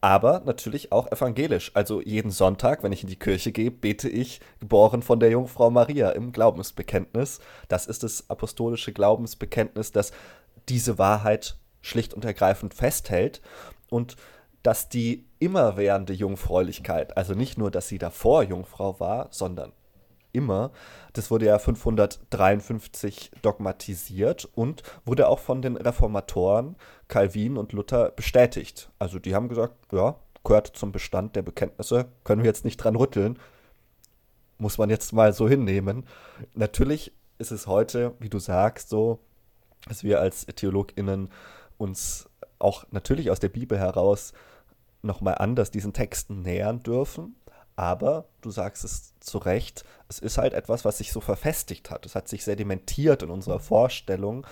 [0.03, 1.71] aber natürlich auch evangelisch.
[1.75, 5.69] Also jeden Sonntag, wenn ich in die Kirche gehe, bete ich, geboren von der Jungfrau
[5.69, 7.39] Maria im Glaubensbekenntnis.
[7.69, 10.11] Das ist das apostolische Glaubensbekenntnis, das
[10.67, 13.41] diese Wahrheit schlicht und ergreifend festhält
[13.89, 14.17] und
[14.61, 19.71] dass die immerwährende Jungfräulichkeit, also nicht nur, dass sie davor Jungfrau war, sondern
[20.33, 20.71] immer.
[21.13, 26.75] Das wurde ja 553 dogmatisiert und wurde auch von den Reformatoren
[27.07, 28.89] Calvin und Luther bestätigt.
[28.99, 32.95] Also die haben gesagt, ja, gehört zum Bestand der Bekenntnisse, können wir jetzt nicht dran
[32.95, 33.39] rütteln.
[34.57, 36.05] Muss man jetzt mal so hinnehmen.
[36.53, 39.19] Natürlich ist es heute, wie du sagst, so,
[39.87, 41.29] dass wir als TheologInnen
[41.77, 44.33] uns auch natürlich aus der Bibel heraus
[45.01, 47.35] nochmal anders diesen Texten nähern dürfen.
[47.75, 52.05] Aber du sagst es zu Recht, es ist halt etwas, was sich so verfestigt hat.
[52.05, 54.45] Es hat sich sedimentiert in unserer Vorstellung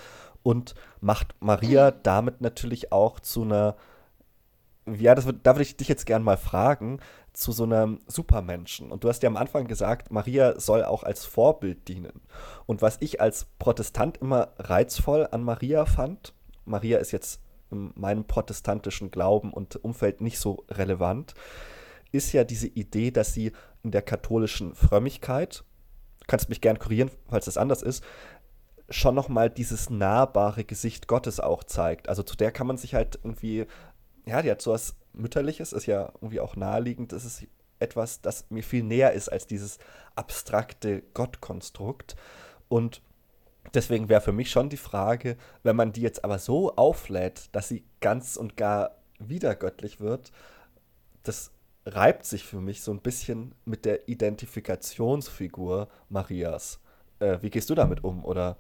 [0.43, 3.75] und macht Maria damit natürlich auch zu einer,
[4.87, 6.99] ja, das, da würde ich dich jetzt gern mal fragen,
[7.33, 8.91] zu so einem Supermenschen.
[8.91, 12.21] Und du hast ja am Anfang gesagt, Maria soll auch als Vorbild dienen.
[12.65, 16.33] Und was ich als Protestant immer reizvoll an Maria fand,
[16.65, 17.39] Maria ist jetzt
[17.71, 21.33] in meinem protestantischen Glauben und Umfeld nicht so relevant,
[22.11, 23.51] ist ja diese Idee, dass sie
[23.83, 25.63] in der katholischen Frömmigkeit,
[26.27, 28.03] kannst mich gern kurieren, falls das anders ist,
[28.89, 32.09] schon nochmal dieses nahbare Gesicht Gottes auch zeigt.
[32.09, 33.65] Also zu der kann man sich halt irgendwie,
[34.25, 37.47] ja, die hat sowas Mütterliches, ist ja irgendwie auch naheliegend, das ist
[37.79, 39.79] etwas, das mir viel näher ist als dieses
[40.15, 42.15] abstrakte Gottkonstrukt.
[42.69, 43.01] Und
[43.73, 47.67] deswegen wäre für mich schon die Frage, wenn man die jetzt aber so auflädt, dass
[47.67, 50.31] sie ganz und gar wieder göttlich wird,
[51.23, 51.51] das
[51.85, 56.79] reibt sich für mich so ein bisschen mit der Identifikationsfigur Marias.
[57.19, 58.23] Äh, wie gehst du damit um?
[58.23, 58.57] Oder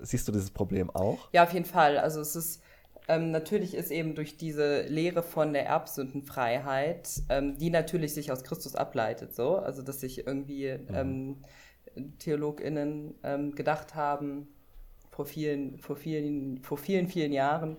[0.00, 1.28] siehst du dieses Problem auch?
[1.32, 1.98] Ja, auf jeden Fall.
[1.98, 2.62] Also es ist
[3.08, 8.44] ähm, natürlich ist eben durch diese Lehre von der Erbsündenfreiheit, ähm, die natürlich sich aus
[8.44, 10.94] Christus ableitet, so, also dass sich irgendwie mhm.
[10.94, 11.36] ähm,
[12.18, 14.48] TheologInnen ähm, gedacht haben,
[15.10, 17.76] vor vielen, vor vielen, vor vielen, vielen Jahren,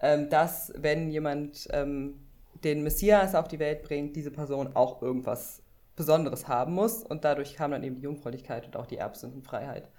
[0.00, 2.20] ähm, dass wenn jemand ähm,
[2.64, 5.62] den Messias auf die Welt bringt, diese Person auch irgendwas
[5.96, 9.90] Besonderes haben muss und dadurch kam dann eben die Jungfräulichkeit und auch die Erbsündenfreiheit.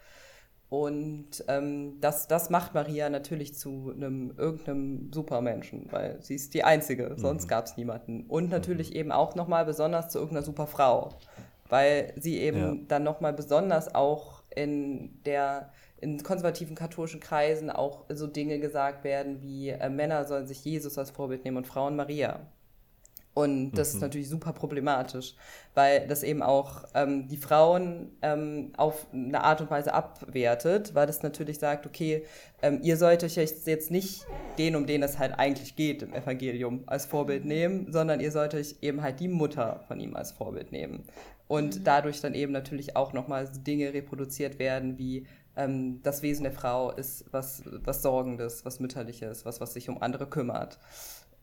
[0.71, 6.63] Und ähm, das, das macht Maria natürlich zu einem irgendeinem Supermenschen, weil sie ist die
[6.63, 7.17] Einzige, mhm.
[7.17, 8.25] sonst gab es niemanden.
[8.27, 8.95] Und natürlich mhm.
[8.95, 11.09] eben auch nochmal besonders zu irgendeiner Superfrau,
[11.67, 12.75] weil sie eben ja.
[12.87, 19.41] dann nochmal besonders auch in der in konservativen katholischen Kreisen auch so Dinge gesagt werden
[19.41, 22.41] wie äh, Männer sollen sich Jesus als Vorbild nehmen und Frauen Maria.
[23.33, 23.95] Und das mhm.
[23.95, 25.35] ist natürlich super problematisch,
[25.73, 31.07] weil das eben auch ähm, die Frauen ähm, auf eine Art und Weise abwertet, weil
[31.07, 32.25] das natürlich sagt, okay,
[32.61, 34.25] ähm, ihr sollt euch jetzt nicht
[34.57, 38.53] den, um den es halt eigentlich geht im Evangelium, als Vorbild nehmen, sondern ihr sollt
[38.53, 41.05] euch eben halt die Mutter von ihm als Vorbild nehmen.
[41.47, 41.83] Und mhm.
[41.85, 45.25] dadurch dann eben natürlich auch nochmal Dinge reproduziert werden, wie
[45.63, 50.01] ähm, das Wesen der Frau ist was, was Sorgendes, was Mütterliches, was, was sich um
[50.01, 50.79] andere kümmert.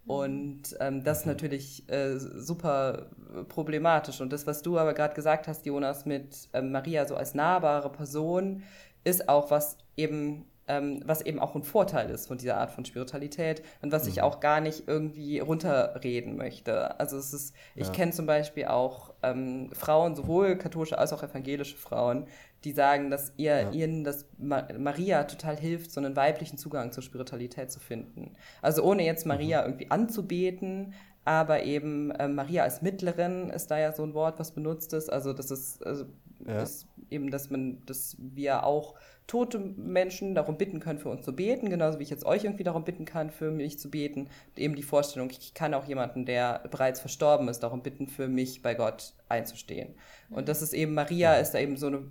[0.07, 1.33] Und ähm, das ist mhm.
[1.33, 3.11] natürlich äh, super
[3.49, 4.23] problematisch.
[4.23, 7.93] Und das, was du aber gerade gesagt hast, Jonas, mit ähm, Maria so als nahbare
[7.93, 8.63] Person,
[9.05, 12.87] ist auch was eben, ähm, was eben auch ein Vorteil ist von dieser Art von
[12.87, 14.11] Spiritualität und was mhm.
[14.11, 16.99] ich auch gar nicht irgendwie runterreden möchte.
[16.99, 17.93] Also es ist, ich ja.
[17.93, 22.27] kenne zum Beispiel auch ähm, Frauen, sowohl katholische als auch evangelische Frauen,
[22.65, 23.71] die sagen, dass ihr, ja.
[23.71, 28.33] ihnen das Maria total hilft, so einen weiblichen Zugang zur Spiritualität zu finden.
[28.63, 29.33] Also ohne jetzt mhm.
[29.33, 29.69] Maria mhm.
[29.69, 30.95] irgendwie anzubeten,
[31.25, 35.13] aber eben äh, Maria als Mittlerin ist da ja so ein Wort, was benutzt ist.
[35.13, 36.07] Also das ist, also,
[36.47, 36.63] ja.
[36.63, 38.95] ist eben, dass man, dass wir auch
[39.27, 42.65] tote Menschen darum bitten können, für uns zu beten, genauso wie ich jetzt euch irgendwie
[42.65, 44.23] darum bitten kann, für mich zu beten.
[44.23, 48.27] Und eben die Vorstellung, ich kann auch jemanden, der bereits verstorben ist, darum bitten, für
[48.27, 49.95] mich bei Gott einzustehen.
[50.31, 52.05] Und das ist eben, Maria ist da eben so eine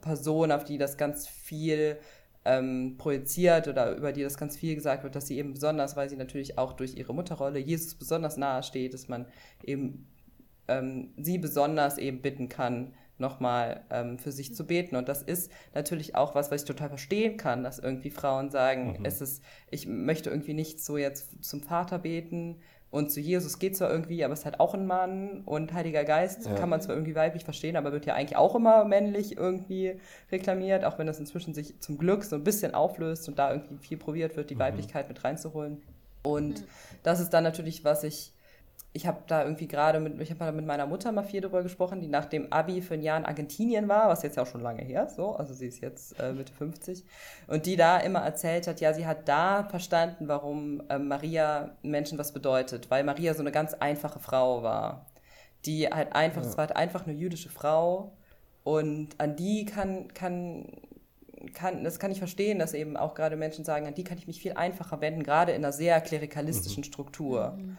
[0.00, 1.98] Person, auf die das ganz viel
[2.44, 6.08] ähm, projiziert oder über die das ganz viel gesagt wird, dass sie eben besonders, weil
[6.08, 9.26] sie natürlich auch durch ihre Mutterrolle Jesus besonders nahe steht, dass man
[9.64, 10.08] eben
[10.68, 14.96] ähm, sie besonders eben bitten kann, nochmal ähm, für sich zu beten.
[14.96, 18.98] Und das ist natürlich auch was, was ich total verstehen kann, dass irgendwie Frauen sagen,
[18.98, 19.04] mhm.
[19.04, 22.60] es ist, ich möchte irgendwie nicht so jetzt zum Vater beten,
[22.92, 25.40] und zu Jesus geht zwar irgendwie, aber es ist halt auch ein Mann.
[25.46, 26.54] Und Heiliger Geist ja.
[26.54, 29.98] kann man zwar irgendwie weiblich verstehen, aber wird ja eigentlich auch immer männlich irgendwie
[30.30, 33.78] reklamiert, auch wenn das inzwischen sich zum Glück so ein bisschen auflöst und da irgendwie
[33.78, 34.60] viel probiert wird, die mhm.
[34.60, 35.80] Weiblichkeit mit reinzuholen.
[36.22, 36.66] Und mhm.
[37.02, 38.34] das ist dann natürlich, was ich
[38.94, 42.00] ich habe da irgendwie gerade mit, ich habe mit meiner Mutter mal viel darüber gesprochen,
[42.00, 44.60] die nach dem Abi für ein Jahr in Argentinien war, was jetzt ja auch schon
[44.60, 47.04] lange her ist, so, also sie ist jetzt äh, Mitte 50
[47.46, 52.18] und die da immer erzählt hat, ja, sie hat da verstanden, warum äh, Maria Menschen
[52.18, 55.06] was bedeutet, weil Maria so eine ganz einfache Frau war,
[55.64, 56.58] die halt einfach, es ja.
[56.58, 58.12] war halt einfach eine jüdische Frau
[58.62, 60.66] und an die kann, kann,
[61.54, 64.26] kann, das kann ich verstehen, dass eben auch gerade Menschen sagen, an die kann ich
[64.26, 66.84] mich viel einfacher wenden, gerade in einer sehr klerikalistischen mhm.
[66.84, 67.52] Struktur.
[67.56, 67.78] Mhm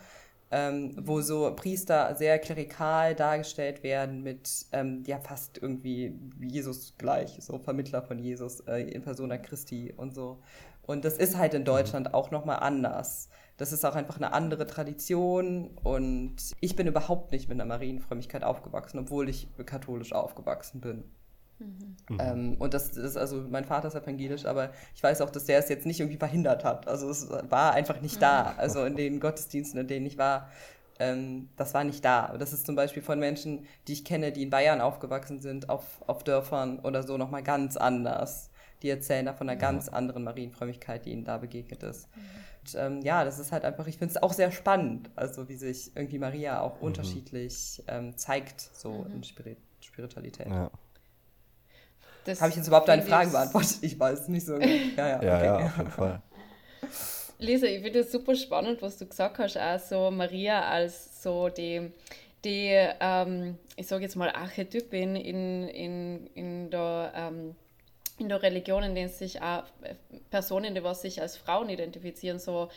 [0.53, 7.39] ähm, wo so Priester sehr klerikal dargestellt werden mit ähm, ja fast irgendwie Jesus gleich,
[7.41, 10.43] so Vermittler von Jesus äh, in Persona Christi und so.
[10.83, 12.13] Und das ist halt in Deutschland mhm.
[12.13, 13.29] auch nochmal anders.
[13.57, 18.43] Das ist auch einfach eine andere Tradition und ich bin überhaupt nicht mit einer Marienfrömmigkeit
[18.43, 21.03] aufgewachsen, obwohl ich katholisch aufgewachsen bin.
[21.59, 22.17] Mhm.
[22.19, 25.59] Ähm, und das ist also, mein Vater ist evangelisch, aber ich weiß auch, dass der
[25.59, 26.87] es jetzt nicht irgendwie verhindert hat.
[26.87, 28.53] Also es war einfach nicht da.
[28.57, 30.49] Also in den Gottesdiensten, in denen ich war,
[30.99, 32.35] ähm, das war nicht da.
[32.37, 36.03] Das ist zum Beispiel von Menschen, die ich kenne, die in Bayern aufgewachsen sind, auf,
[36.07, 38.49] auf Dörfern oder so nochmal ganz anders.
[38.81, 42.09] Die erzählen da von einer ganz anderen Marienfrömmigkeit, die ihnen da begegnet ist.
[42.61, 45.55] Und, ähm, ja, das ist halt einfach, ich finde es auch sehr spannend, also wie
[45.55, 46.87] sich irgendwie Maria auch mhm.
[46.87, 49.15] unterschiedlich ähm, zeigt, so mhm.
[49.15, 50.47] in Spirit Spiritualität.
[50.47, 50.71] Ja.
[52.27, 53.77] Habe ich jetzt überhaupt deine Frage beantwortet?
[53.81, 54.57] Ich weiß nicht so.
[54.97, 55.45] Ja, ja, ja, okay.
[55.45, 56.21] ja auf jeden Fall.
[57.39, 61.49] Lisa, ich finde es super spannend, was du gesagt hast, auch so Maria als so
[61.49, 61.91] die,
[62.45, 67.55] die ähm, ich sage jetzt mal, Archetypin in, in, in der ähm,
[68.19, 69.63] in der Religion, in denen sich auch
[70.29, 72.69] Personen, die was sich als Frauen identifizieren, so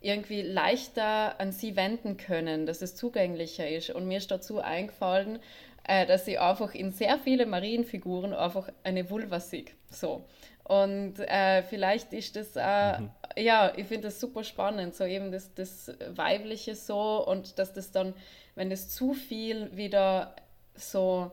[0.00, 3.90] irgendwie leichter an sie wenden können, dass es zugänglicher ist.
[3.90, 5.40] Und mir ist dazu eingefallen,
[5.88, 9.72] äh, dass sie einfach in sehr viele Marienfiguren einfach eine Vulva sieht.
[9.90, 10.24] So.
[10.64, 13.10] Und äh, vielleicht ist das, äh, mhm.
[13.36, 17.92] ja, ich finde das super spannend, so eben das, das Weibliche so und dass das
[17.92, 18.14] dann,
[18.56, 20.34] wenn es zu viel wieder
[20.74, 21.30] so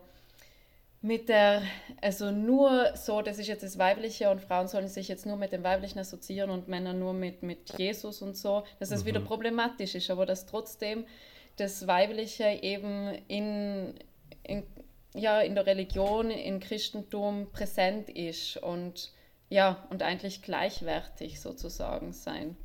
[1.02, 1.64] mit der,
[2.00, 5.52] also nur so, das ist jetzt das Weibliche und Frauen sollen sich jetzt nur mit
[5.52, 9.08] dem Weiblichen assoziieren und Männer nur mit, mit Jesus und so, dass das mhm.
[9.08, 11.06] wieder problematisch ist, aber dass trotzdem
[11.58, 13.96] das Weibliche eben in,
[14.44, 14.64] in,
[15.14, 19.12] ja, in der Religion, im Christentum präsent ist und
[19.50, 22.58] ja, und eigentlich gleichwertig sozusagen sein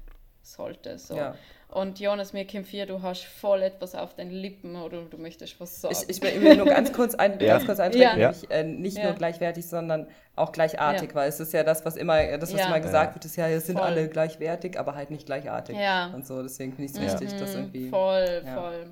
[0.43, 0.99] sollte.
[0.99, 1.17] So.
[1.17, 1.35] Ja.
[1.71, 5.61] Und Jonas, mir kommt hier, du hast voll etwas auf den Lippen oder du möchtest
[5.61, 5.95] was sagen.
[6.09, 7.55] Ich, ich will nur ganz kurz, ein, ja.
[7.59, 8.31] ganz kurz eintreten, ja.
[8.31, 9.05] nämlich äh, nicht ja.
[9.05, 12.81] nur gleichwertig, sondern auch gleichartig, weil es ist ja das, was immer, das, was immer
[12.81, 13.87] gesagt wird, ist ja, es sind voll.
[13.87, 15.77] alle gleichwertig, aber halt nicht gleichartig.
[15.77, 16.07] Ja.
[16.15, 17.61] Und so, deswegen finde ich es wichtig, dass mhm.
[17.61, 17.91] irgendwie.
[17.91, 18.87] Voll, voll.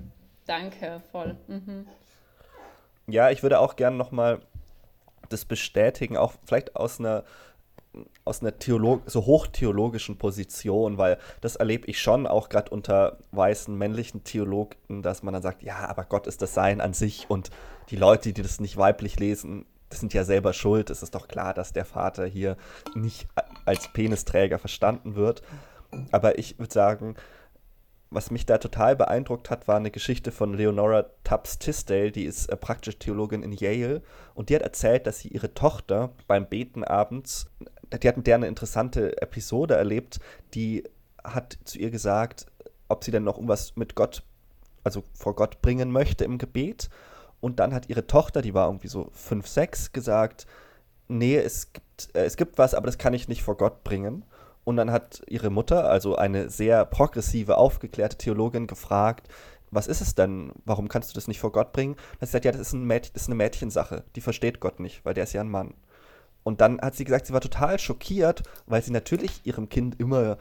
[0.44, 1.34] Danke, voll.
[1.46, 1.86] Mhm.
[3.08, 4.40] Ja, ich würde auch gerne nochmal
[5.28, 7.24] das bestätigen, auch vielleicht aus einer
[8.26, 13.76] aus einer Theolog so hochtheologischen Position, weil das erlebe ich schon auch gerade unter weißen
[13.76, 17.50] männlichen Theologen, dass man dann sagt, ja, aber Gott ist das Sein an sich und
[17.88, 20.90] die Leute, die das nicht weiblich lesen, das sind ja selber schuld.
[20.90, 22.56] Es ist doch klar, dass der Vater hier
[22.94, 23.28] nicht
[23.64, 25.42] als Penisträger verstanden wird.
[26.10, 27.14] Aber ich würde sagen,
[28.10, 32.46] was mich da total beeindruckt hat, war eine Geschichte von Leonora Tubbs Tisdale, die ist
[32.46, 34.02] äh, praktische Theologin in Yale
[34.34, 37.50] und die hat erzählt, dass sie ihre Tochter beim Beten abends
[37.92, 40.18] die hat mit der eine interessante Episode erlebt,
[40.54, 40.84] die
[41.22, 42.46] hat zu ihr gesagt,
[42.88, 44.22] ob sie denn noch irgendwas mit Gott,
[44.84, 46.88] also vor Gott bringen möchte im Gebet.
[47.40, 50.46] Und dann hat ihre Tochter, die war irgendwie so 5, 6, gesagt,
[51.08, 54.24] nee, es gibt, äh, es gibt was, aber das kann ich nicht vor Gott bringen.
[54.66, 59.28] Und dann hat ihre Mutter, also eine sehr progressive, aufgeklärte Theologin, gefragt,
[59.70, 60.50] was ist es denn?
[60.64, 61.94] Warum kannst du das nicht vor Gott bringen?
[61.94, 64.02] Hat sie gesagt, ja, das ist, ein Mädchen, das ist eine Mädchensache.
[64.16, 65.74] Die versteht Gott nicht, weil der ist ja ein Mann.
[66.42, 70.36] Und dann hat sie gesagt, sie war total schockiert, weil sie natürlich ihrem Kind immer,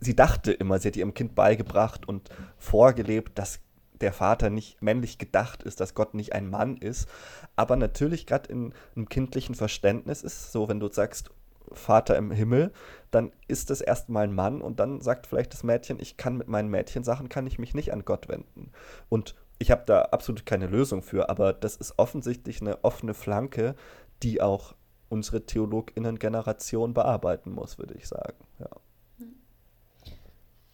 [0.00, 3.60] sie dachte immer, sie hat ihrem Kind beigebracht und vorgelebt, dass
[4.00, 7.10] der Vater nicht männlich gedacht ist, dass Gott nicht ein Mann ist.
[7.56, 11.30] Aber natürlich gerade in einem kindlichen Verständnis ist es so, wenn du sagst,
[11.72, 12.72] Vater im Himmel,
[13.10, 16.48] dann ist es erstmal ein Mann und dann sagt vielleicht das Mädchen, ich kann mit
[16.48, 18.72] meinen Mädchensachen, kann ich mich nicht an Gott wenden.
[19.08, 23.74] Und ich habe da absolut keine Lösung für, aber das ist offensichtlich eine offene Flanke,
[24.22, 24.74] die auch
[25.08, 28.36] unsere Theologinnen-Generation bearbeiten muss, würde ich sagen.
[28.58, 28.70] Ja.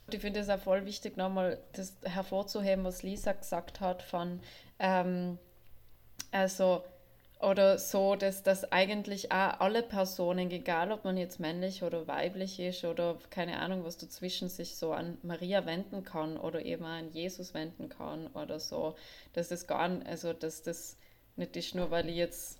[0.09, 4.41] Ich finde es auch voll wichtig, nochmal das hervorzuheben, was Lisa gesagt hat, von
[4.79, 5.39] ähm,
[6.31, 6.85] also
[7.39, 12.59] oder so, dass das eigentlich auch alle Personen, egal ob man jetzt männlich oder weiblich
[12.59, 17.11] ist oder keine Ahnung, was dazwischen sich so an Maria wenden kann oder eben an
[17.11, 18.95] Jesus wenden kann oder so,
[19.35, 20.97] dass das gar nicht, also dass das
[21.37, 22.59] nicht ist nur, weil ich jetzt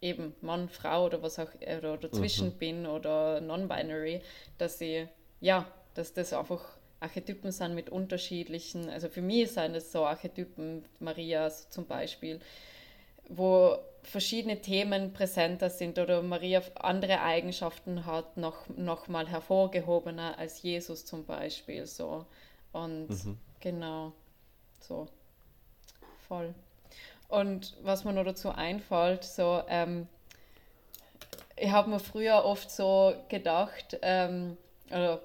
[0.00, 2.58] eben Mann, Frau oder was auch oder dazwischen mhm.
[2.58, 4.22] bin oder non-binary,
[4.56, 5.06] dass sie,
[5.40, 6.64] ja, dass das einfach
[7.00, 12.40] Archetypen sind mit unterschiedlichen, also für mich sind es so Archetypen, Marias zum Beispiel,
[13.36, 20.62] wo verschiedene Themen präsenter sind oder Maria andere Eigenschaften hat, noch, noch mal hervorgehobener als
[20.62, 21.86] Jesus zum Beispiel.
[21.86, 22.26] So.
[22.72, 23.38] Und mhm.
[23.60, 24.12] genau,
[24.80, 25.06] so
[26.28, 26.54] voll.
[27.28, 30.06] Und was mir noch dazu einfällt, so, ähm,
[31.56, 34.56] ich habe mir früher oft so gedacht, ähm,
[34.90, 35.20] oder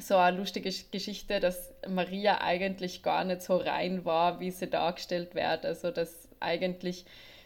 [0.00, 5.34] so eine lustige Geschichte, dass Maria eigentlich gar nicht so rein war, wie sie dargestellt
[5.34, 5.64] wird.
[5.64, 7.04] Also, dass eigentlich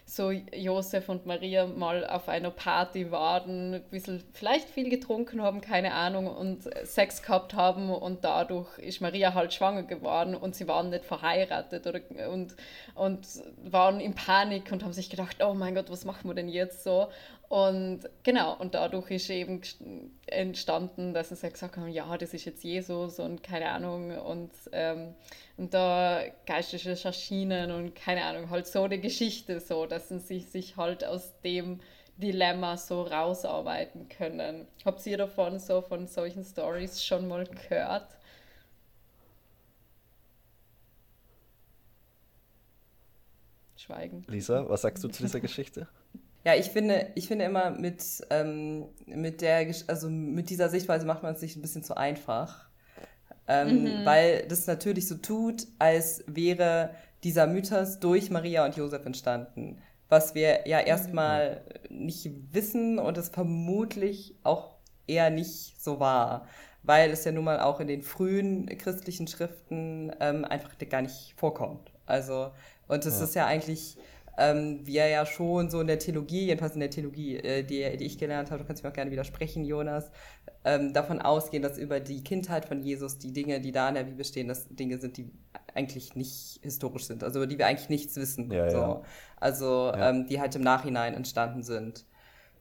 [0.09, 5.61] so Josef und Maria mal auf einer Party waren, ein bisschen vielleicht viel getrunken haben,
[5.61, 10.66] keine Ahnung, und Sex gehabt haben und dadurch ist Maria halt schwanger geworden und sie
[10.66, 12.57] waren nicht verheiratet oder, und,
[12.94, 13.27] und
[13.62, 16.84] waren in Panik und haben sich gedacht, oh mein Gott, was machen wir denn jetzt
[16.84, 17.09] so?
[17.51, 19.61] Und genau, und dadurch ist eben
[20.26, 25.14] entstanden, dass sie gesagt haben, ja, das ist jetzt Jesus und keine Ahnung und, ähm,
[25.59, 30.46] und da geistliche erschienen und keine Ahnung, halt so eine Geschichte so, dass sie sich,
[30.46, 31.80] sich halt aus dem
[32.16, 34.66] Dilemma so rausarbeiten können.
[34.84, 38.09] Habt ihr davon so von solchen Stories schon mal gehört?
[43.76, 44.24] Schweigen.
[44.28, 45.88] Lisa, was sagst du zu dieser Geschichte?
[46.44, 51.22] Ja, ich finde, ich finde immer mit, ähm, mit der, also mit dieser Sichtweise macht
[51.22, 52.68] man es sich ein bisschen zu einfach.
[53.49, 54.05] Ähm, mhm.
[54.05, 56.90] Weil das natürlich so tut, als wäre
[57.24, 59.78] dieser Mythos durch Maria und Josef entstanden.
[60.11, 62.05] Was wir ja erstmal mhm.
[62.05, 64.76] nicht wissen und es vermutlich auch
[65.07, 66.46] eher nicht so war.
[66.82, 71.34] Weil es ja nun mal auch in den frühen christlichen Schriften ähm, einfach gar nicht
[71.36, 71.90] vorkommt.
[72.07, 72.53] Also,
[72.86, 73.24] und es ja.
[73.24, 73.99] ist ja eigentlich
[74.38, 78.05] ähm, wir ja schon so in der Theologie, jedenfalls in der Theologie, äh, die, die
[78.05, 80.11] ich gelernt habe, du kannst mir auch gerne widersprechen, Jonas,
[80.64, 84.04] ähm, davon ausgehen, dass über die Kindheit von Jesus die Dinge, die da in der
[84.04, 85.30] Bibel stehen, dass Dinge sind, die
[85.74, 88.50] eigentlich nicht historisch sind, also über die wir eigentlich nichts wissen.
[88.50, 88.76] Ja, so.
[88.76, 89.02] ja.
[89.36, 90.11] Also ja.
[90.11, 92.04] Ähm, die halt im Nachhinein entstanden sind.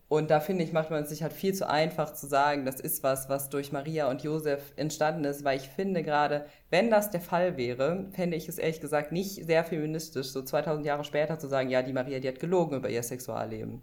[0.09, 2.79] Und da finde ich, macht man es sich halt viel zu einfach zu sagen, das
[2.79, 7.11] ist was, was durch Maria und Josef entstanden ist, weil ich finde gerade, wenn das
[7.11, 11.39] der Fall wäre, fände ich es ehrlich gesagt nicht sehr feministisch, so 2000 Jahre später
[11.39, 13.81] zu sagen, ja, die Maria, die hat gelogen über ihr Sexualleben.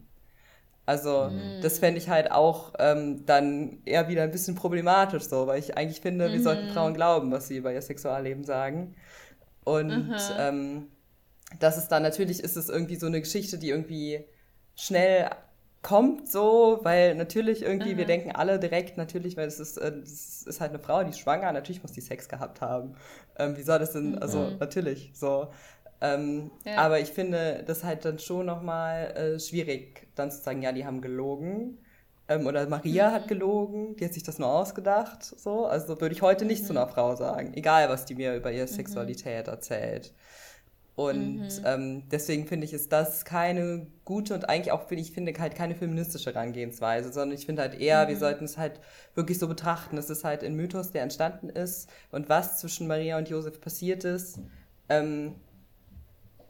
[0.87, 1.61] Also mhm.
[1.63, 5.77] das fände ich halt auch ähm, dann eher wieder ein bisschen problematisch so, weil ich
[5.79, 6.33] eigentlich finde, mhm.
[6.33, 8.95] wir sollten Frauen glauben, was sie über ihr Sexualleben sagen.
[9.65, 10.89] Und ähm,
[11.59, 14.25] das ist dann natürlich, ist es irgendwie so eine Geschichte, die irgendwie
[14.75, 15.31] schnell
[15.85, 20.43] kommt so, weil natürlich irgendwie, wir denken alle direkt, natürlich, weil es ist, äh, es
[20.43, 22.97] ist halt eine Frau, die ist schwanger, natürlich muss die Sex gehabt haben.
[23.39, 24.59] Ähm, wie soll das denn, also mhm.
[24.59, 25.49] natürlich, so.
[26.01, 26.77] Ähm, ja.
[26.79, 30.85] Aber ich finde das halt dann schon nochmal äh, schwierig, dann zu sagen, ja, die
[30.85, 31.79] haben gelogen.
[32.29, 33.15] Ähm, oder Maria mhm.
[33.15, 35.67] hat gelogen, die hat sich das nur ausgedacht, so.
[35.67, 36.67] Also würde ich heute nicht mhm.
[36.67, 38.71] zu einer Frau sagen, egal was die mir über ihre mhm.
[38.71, 40.15] Sexualität erzählt.
[40.97, 41.65] Und mhm.
[41.65, 45.57] ähm, deswegen finde ich, ist das keine gute und eigentlich auch, finde ich, finde halt
[45.57, 48.11] keine feministische Herangehensweise, sondern ich finde halt eher, mhm.
[48.11, 48.81] wir sollten es halt
[49.15, 49.99] wirklich so betrachten.
[49.99, 54.05] Es ist halt ein Mythos, der entstanden ist und was zwischen Maria und Josef passiert
[54.05, 54.39] ist.
[54.89, 55.35] Ähm,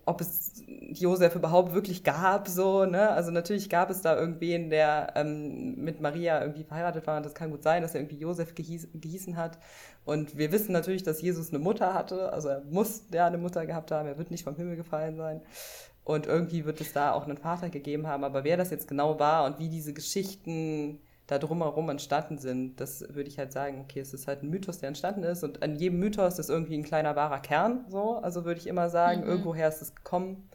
[0.06, 3.10] ob es Josef überhaupt wirklich gab, so, ne?
[3.10, 7.34] Also natürlich gab es da irgendwen, der ähm, mit Maria irgendwie verheiratet war und das
[7.34, 9.58] kann gut sein, dass er irgendwie Josef gehieß, gehießen hat.
[10.04, 13.66] Und wir wissen natürlich, dass Jesus eine Mutter hatte, also er muss ja eine Mutter
[13.66, 15.40] gehabt haben, er wird nicht vom Himmel gefallen sein.
[16.04, 18.24] Und irgendwie wird es da auch einen Vater gegeben haben.
[18.24, 23.00] Aber wer das jetzt genau war und wie diese Geschichten da drumherum entstanden sind, das
[23.00, 25.76] würde ich halt sagen, okay, es ist halt ein Mythos, der entstanden ist und an
[25.76, 29.28] jedem Mythos ist irgendwie ein kleiner wahrer Kern, so, also würde ich immer sagen, mhm.
[29.28, 30.48] irgendwoher ist es gekommen,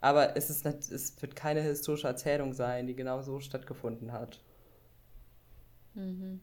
[0.00, 4.40] aber es, ist nicht, es wird keine historische Erzählung sein, die genau so stattgefunden hat.
[5.94, 6.40] Mhm.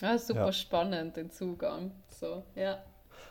[0.00, 0.52] Ja, super ja.
[0.52, 2.78] spannend, den Zugang, so, ja.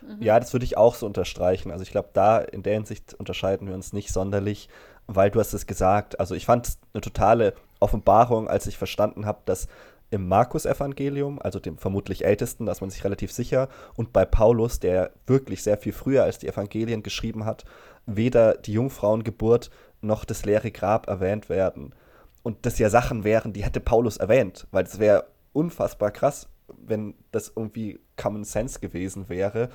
[0.00, 0.22] Mhm.
[0.22, 1.70] Ja, das würde ich auch so unterstreichen.
[1.70, 4.68] Also ich glaube, da in der Hinsicht unterscheiden wir uns nicht sonderlich,
[5.06, 6.18] weil du hast es gesagt.
[6.20, 9.68] Also ich fand es eine totale Offenbarung, als ich verstanden habe, dass
[10.10, 15.12] im Markus-Evangelium, also dem vermutlich ältesten, dass man sich relativ sicher, und bei Paulus, der
[15.26, 17.64] wirklich sehr viel früher als die Evangelien geschrieben hat,
[18.06, 19.70] weder die Jungfrauengeburt
[20.00, 21.94] noch das leere Grab erwähnt werden.
[22.42, 27.14] Und das ja Sachen wären, die hätte Paulus erwähnt, weil es wäre unfassbar krass, wenn
[27.32, 29.70] das irgendwie Common Sense gewesen wäre.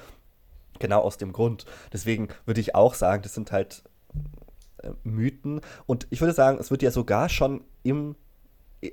[0.79, 1.65] Genau aus dem Grund.
[1.91, 3.83] Deswegen würde ich auch sagen, das sind halt
[5.03, 5.61] Mythen.
[5.85, 8.15] Und ich würde sagen, es wird ja sogar schon im,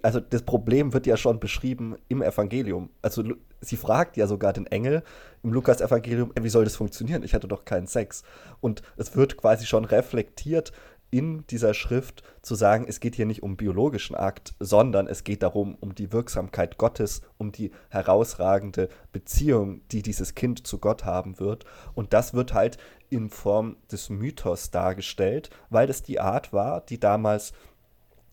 [0.02, 2.90] also das Problem wird ja schon beschrieben im Evangelium.
[3.02, 3.22] Also
[3.60, 5.02] sie fragt ja sogar den Engel
[5.42, 7.22] im Lukas-Evangelium, wie soll das funktionieren?
[7.22, 8.22] Ich hatte doch keinen Sex.
[8.60, 10.72] Und es wird quasi schon reflektiert
[11.10, 15.42] in dieser Schrift zu sagen, es geht hier nicht um biologischen Akt, sondern es geht
[15.42, 21.38] darum, um die Wirksamkeit Gottes, um die herausragende Beziehung, die dieses Kind zu Gott haben
[21.38, 21.64] wird.
[21.94, 22.78] Und das wird halt
[23.08, 27.52] in Form des Mythos dargestellt, weil das die Art war, die damals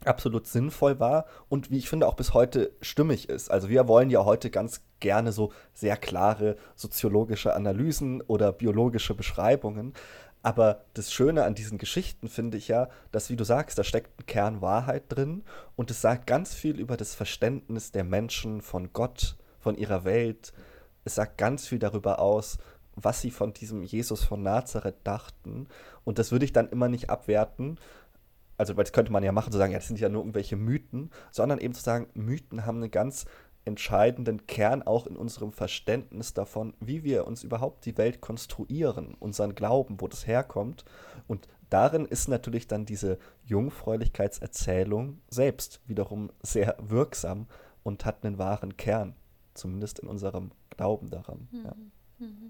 [0.06, 3.50] absolut sinnvoll war und wie ich finde auch bis heute stimmig ist.
[3.50, 9.94] Also wir wollen ja heute ganz gerne so sehr klare soziologische Analysen oder biologische Beschreibungen.
[10.44, 14.20] Aber das Schöne an diesen Geschichten finde ich ja, dass, wie du sagst, da steckt
[14.20, 15.44] ein Kern Wahrheit drin
[15.78, 20.52] und es sagt ganz viel über das Verständnis der Menschen von Gott, von ihrer Welt.
[21.06, 22.58] Es sagt ganz viel darüber aus,
[22.96, 25.68] was sie von diesem Jesus von Nazareth dachten.
[26.04, 27.80] Und das würde ich dann immer nicht abwerten.
[28.58, 30.58] Also, weil das könnte man ja machen, zu sagen, ja, das sind ja nur irgendwelche
[30.58, 33.26] Mythen, sondern eben zu sagen, Mythen haben einen ganz
[33.66, 39.56] entscheidenden Kern auch in unserem Verständnis davon, wie wir uns überhaupt die Welt konstruieren, unseren
[39.56, 40.86] Glauben, wo das herkommt.
[41.28, 47.48] Und darin ist natürlich dann diese Jungfräulichkeitserzählung selbst wiederum sehr wirksam
[47.84, 49.16] und hat einen wahren Kern,
[49.54, 51.48] zumindest in unserem Glauben daran.
[51.52, 51.66] Mhm.
[51.66, 51.76] Ja.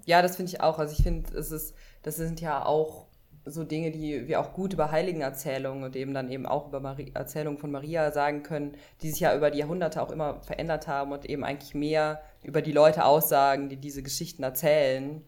[0.05, 0.77] Ja, das finde ich auch.
[0.77, 3.07] Also ich finde, es ist, das sind ja auch
[3.45, 7.11] so Dinge, die wir auch gut über Heiligenerzählungen und eben dann eben auch über Marie,
[7.13, 11.11] Erzählungen von Maria sagen können, die sich ja über die Jahrhunderte auch immer verändert haben
[11.11, 15.21] und eben eigentlich mehr über die Leute aussagen, die diese Geschichten erzählen,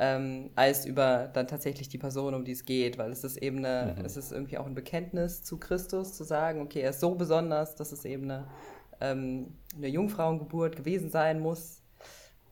[0.00, 3.58] ähm, als über dann tatsächlich die Person, um die es geht, weil es ist eben
[3.58, 4.04] eine, mhm.
[4.04, 7.76] es ist irgendwie auch ein Bekenntnis zu Christus, zu sagen, okay, er ist so besonders,
[7.76, 8.48] dass es eben eine,
[9.00, 11.77] ähm, eine Jungfrauengeburt gewesen sein muss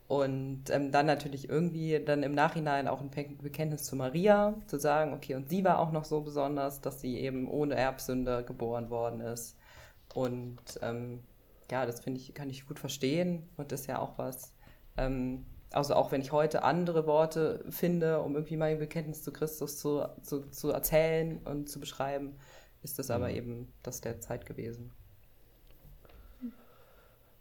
[0.09, 5.13] und ähm, dann natürlich irgendwie dann im Nachhinein auch ein Bekenntnis zu Maria, zu sagen,
[5.13, 9.21] okay, und sie war auch noch so besonders, dass sie eben ohne Erbsünde geboren worden
[9.21, 9.57] ist.
[10.15, 11.25] Und ähm,
[11.71, 14.55] ja, das finde ich, kann ich gut verstehen und ist ja auch was,
[14.97, 19.77] ähm, also auch wenn ich heute andere Worte finde, um irgendwie mein Bekenntnis zu Christus
[19.79, 22.39] zu, zu, zu erzählen und zu beschreiben,
[22.83, 23.35] ist das aber mhm.
[23.35, 24.93] eben das der Zeit gewesen.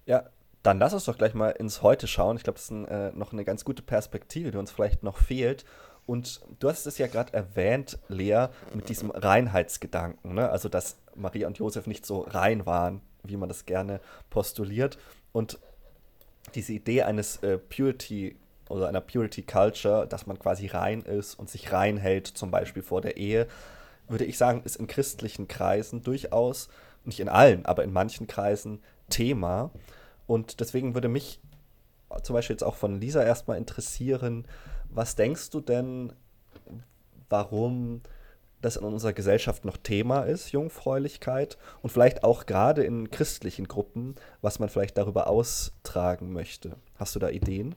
[0.07, 0.29] Ja,
[0.65, 2.37] dann lass uns doch gleich mal ins Heute schauen.
[2.37, 5.17] Ich glaube, das ist ein, äh, noch eine ganz gute Perspektive, die uns vielleicht noch
[5.17, 5.63] fehlt.
[6.07, 10.33] Und du hast es ja gerade erwähnt, Lea, mit diesem Reinheitsgedanken.
[10.33, 10.49] Ne?
[10.49, 13.99] Also, dass Maria und Josef nicht so rein waren, wie man das gerne
[14.29, 14.97] postuliert.
[15.31, 15.59] Und
[16.55, 18.35] diese Idee eines äh, Purity
[18.69, 22.81] oder einer Purity Culture, dass man quasi rein ist und sich rein hält, zum Beispiel
[22.81, 23.47] vor der Ehe,
[24.07, 26.69] würde ich sagen, ist in christlichen Kreisen durchaus,
[27.03, 29.71] nicht in allen, aber in manchen Kreisen Thema.
[30.27, 31.39] Und deswegen würde mich
[32.23, 34.45] zum Beispiel jetzt auch von Lisa erstmal interessieren,
[34.89, 36.13] was denkst du denn,
[37.29, 38.01] warum
[38.61, 44.15] das in unserer Gesellschaft noch Thema ist, Jungfräulichkeit, und vielleicht auch gerade in christlichen Gruppen,
[44.41, 46.75] was man vielleicht darüber austragen möchte.
[46.95, 47.75] Hast du da Ideen?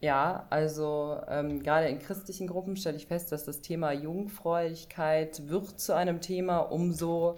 [0.00, 5.78] Ja, also ähm, gerade in christlichen Gruppen stelle ich fest, dass das Thema Jungfräulichkeit wird
[5.78, 7.36] zu einem Thema, umso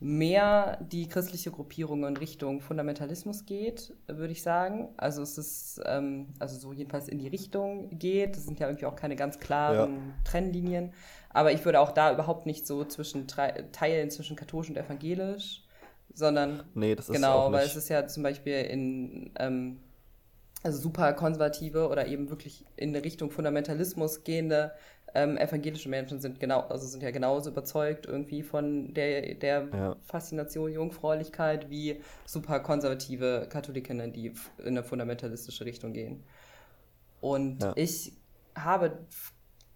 [0.00, 4.90] mehr die christliche Gruppierung in Richtung Fundamentalismus geht, würde ich sagen.
[4.96, 8.36] Also es ist, ähm, also so jedenfalls in die Richtung geht.
[8.36, 10.14] Das sind ja irgendwie auch keine ganz klaren ja.
[10.24, 10.92] Trennlinien.
[11.30, 15.64] Aber ich würde auch da überhaupt nicht so zwischen teilen zwischen katholisch und evangelisch,
[16.14, 19.80] sondern nee, das ist genau, weil es ist ja zum Beispiel in ähm,
[20.62, 24.72] also super konservative oder eben wirklich in eine Richtung Fundamentalismus gehende
[25.18, 29.96] ähm, evangelische Menschen sind genau, also sind ja genauso überzeugt irgendwie von der, der ja.
[30.04, 36.22] Faszination Jungfräulichkeit wie super konservative Katholikinnen, die in eine fundamentalistische Richtung gehen.
[37.20, 37.72] Und ja.
[37.74, 38.12] ich
[38.54, 38.98] habe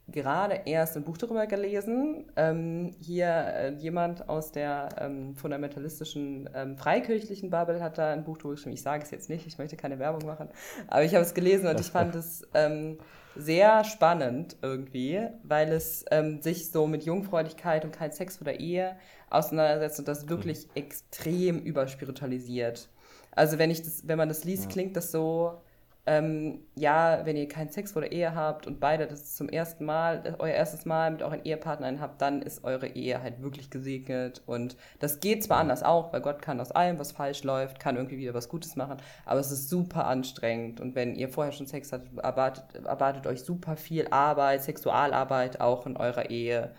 [0.09, 2.31] gerade erst ein Buch darüber gelesen.
[2.37, 8.39] Ähm, hier äh, jemand aus der ähm, fundamentalistischen ähm, freikirchlichen Bubble hat da ein Buch
[8.39, 8.75] drüber geschrieben.
[8.75, 10.49] Ich sage es jetzt nicht, ich möchte keine Werbung machen,
[10.87, 12.99] aber ich habe es gelesen und ich fand es ähm,
[13.37, 18.61] sehr spannend irgendwie, weil es ähm, sich so mit Jungfräulichkeit und kein Sex vor der
[18.61, 18.97] Ehe
[19.31, 20.71] auseinandersetzt und das wirklich mhm.
[20.75, 22.89] extrem überspiritualisiert.
[23.31, 24.71] Also wenn ich das, wenn man das liest, ja.
[24.71, 25.61] klingt das so,
[26.05, 29.85] ähm, ja, wenn ihr keinen Sex vor der Ehe habt und beide das zum ersten
[29.85, 34.43] Mal, euer erstes Mal mit euren Ehepartnern habt, dann ist eure Ehe halt wirklich gesegnet.
[34.47, 37.97] Und das geht zwar anders auch, weil Gott kann aus allem, was falsch läuft, kann
[37.97, 40.81] irgendwie wieder was Gutes machen, aber es ist super anstrengend.
[40.81, 45.87] Und wenn ihr vorher schon Sex hattet, erwartet, erwartet euch super viel Arbeit, Sexualarbeit auch
[45.87, 46.75] in eurer Ehe.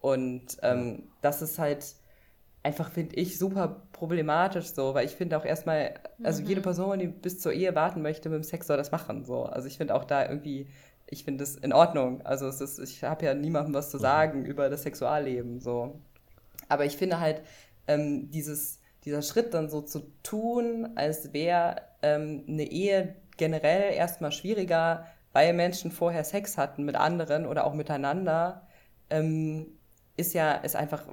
[0.00, 1.84] Und ähm, das ist halt
[2.68, 6.48] einfach, finde ich, super problematisch so, weil ich finde auch erstmal, also mhm.
[6.48, 9.44] jede Person, die bis zur Ehe warten möchte mit dem Sex, soll das machen so.
[9.44, 10.68] Also ich finde auch da irgendwie,
[11.06, 12.20] ich finde das in Ordnung.
[12.26, 14.02] Also es ist, ich habe ja niemandem was zu mhm.
[14.02, 14.46] sagen mhm.
[14.46, 15.98] über das Sexualleben so.
[16.68, 17.40] Aber ich finde halt,
[17.86, 24.32] ähm, dieses, dieser Schritt dann so zu tun, als wäre ähm, eine Ehe generell erstmal
[24.32, 28.66] schwieriger, weil Menschen vorher Sex hatten mit anderen oder auch miteinander,
[29.08, 29.77] ähm,
[30.18, 31.06] ist ja, ist einfach,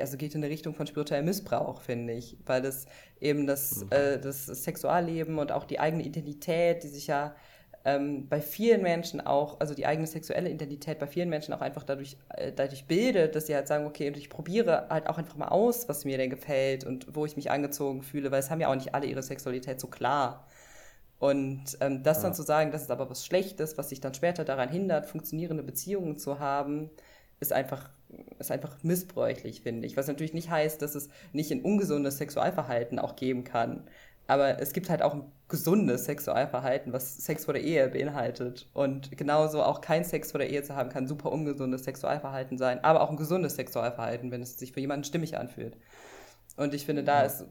[0.00, 2.86] also geht in eine Richtung von spirituellem Missbrauch, finde ich, weil das
[3.18, 3.88] eben das, mhm.
[3.90, 7.34] äh, das Sexualleben und auch die eigene Identität, die sich ja
[7.86, 11.84] ähm, bei vielen Menschen auch, also die eigene sexuelle Identität bei vielen Menschen auch einfach
[11.84, 15.36] dadurch, äh, dadurch bildet, dass sie halt sagen, okay, und ich probiere halt auch einfach
[15.36, 18.60] mal aus, was mir denn gefällt und wo ich mich angezogen fühle, weil es haben
[18.60, 20.46] ja auch nicht alle ihre Sexualität so klar.
[21.18, 22.24] Und ähm, das ja.
[22.24, 25.62] dann zu sagen, das ist aber was Schlechtes, was sich dann später daran hindert, funktionierende
[25.62, 26.90] Beziehungen zu haben,
[27.40, 27.90] ist einfach,
[28.38, 29.96] ist einfach missbräuchlich, finde ich.
[29.96, 33.84] Was natürlich nicht heißt, dass es nicht ein ungesundes Sexualverhalten auch geben kann.
[34.26, 38.68] Aber es gibt halt auch ein gesundes Sexualverhalten, was Sex vor der Ehe beinhaltet.
[38.74, 42.84] Und genauso auch kein Sex vor der Ehe zu haben, kann super ungesundes Sexualverhalten sein,
[42.84, 45.76] aber auch ein gesundes Sexualverhalten, wenn es sich für jemanden stimmig anfühlt.
[46.56, 47.44] Und ich finde, da ist,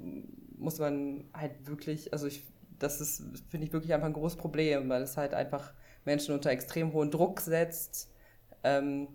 [0.58, 2.44] muss man halt wirklich, also ich,
[2.78, 5.74] das ist, finde ich wirklich einfach ein großes Problem, weil es halt einfach
[6.06, 8.10] Menschen unter extrem hohen Druck setzt,
[8.64, 9.10] ähm,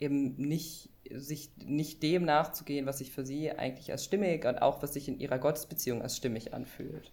[0.00, 4.82] eben nicht sich nicht dem nachzugehen, was sich für sie eigentlich als stimmig und auch
[4.82, 7.12] was sich in ihrer Gottesbeziehung als stimmig anfühlt.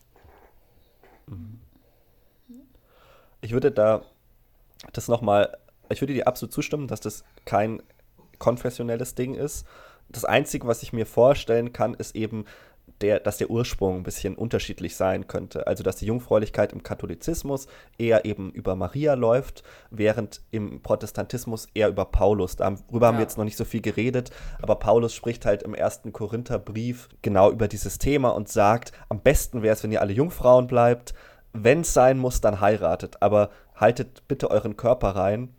[3.42, 4.06] Ich würde da
[4.94, 5.58] das nochmal,
[5.90, 7.82] ich würde dir absolut zustimmen, dass das kein
[8.40, 9.66] konfessionelles Ding ist.
[10.10, 12.46] Das Einzige, was ich mir vorstellen kann, ist eben,
[13.02, 15.68] der, dass der Ursprung ein bisschen unterschiedlich sein könnte.
[15.68, 17.68] Also dass die Jungfräulichkeit im Katholizismus
[17.98, 22.56] eher eben über Maria läuft, während im Protestantismus eher über Paulus.
[22.56, 23.08] Darüber ja.
[23.08, 24.32] haben wir jetzt noch nicht so viel geredet,
[24.62, 29.62] aber Paulus spricht halt im ersten Korintherbrief genau über dieses Thema und sagt, am besten
[29.62, 31.14] wäre es, wenn ihr alle Jungfrauen bleibt.
[31.54, 35.54] Wenn es sein muss, dann heiratet, aber haltet bitte euren Körper rein.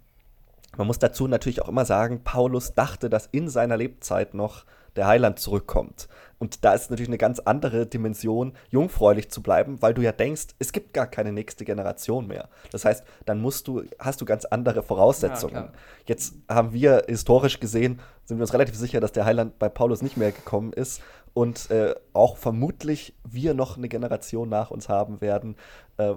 [0.77, 4.65] Man muss dazu natürlich auch immer sagen, Paulus dachte, dass in seiner Lebzeit noch
[4.99, 6.09] der Heiland zurückkommt.
[6.39, 10.49] Und da ist natürlich eine ganz andere Dimension, jungfräulich zu bleiben, weil du ja denkst,
[10.59, 12.49] es gibt gar keine nächste Generation mehr.
[12.71, 15.55] Das heißt, dann musst du, hast du ganz andere Voraussetzungen.
[15.55, 15.73] Ja,
[16.07, 20.03] Jetzt haben wir historisch gesehen, sind wir uns relativ sicher, dass der Heiland bei Paulus
[20.03, 21.01] nicht mehr gekommen ist
[21.35, 25.57] und äh, auch vermutlich wir noch eine Generation nach uns haben werden.
[25.97, 26.15] Äh,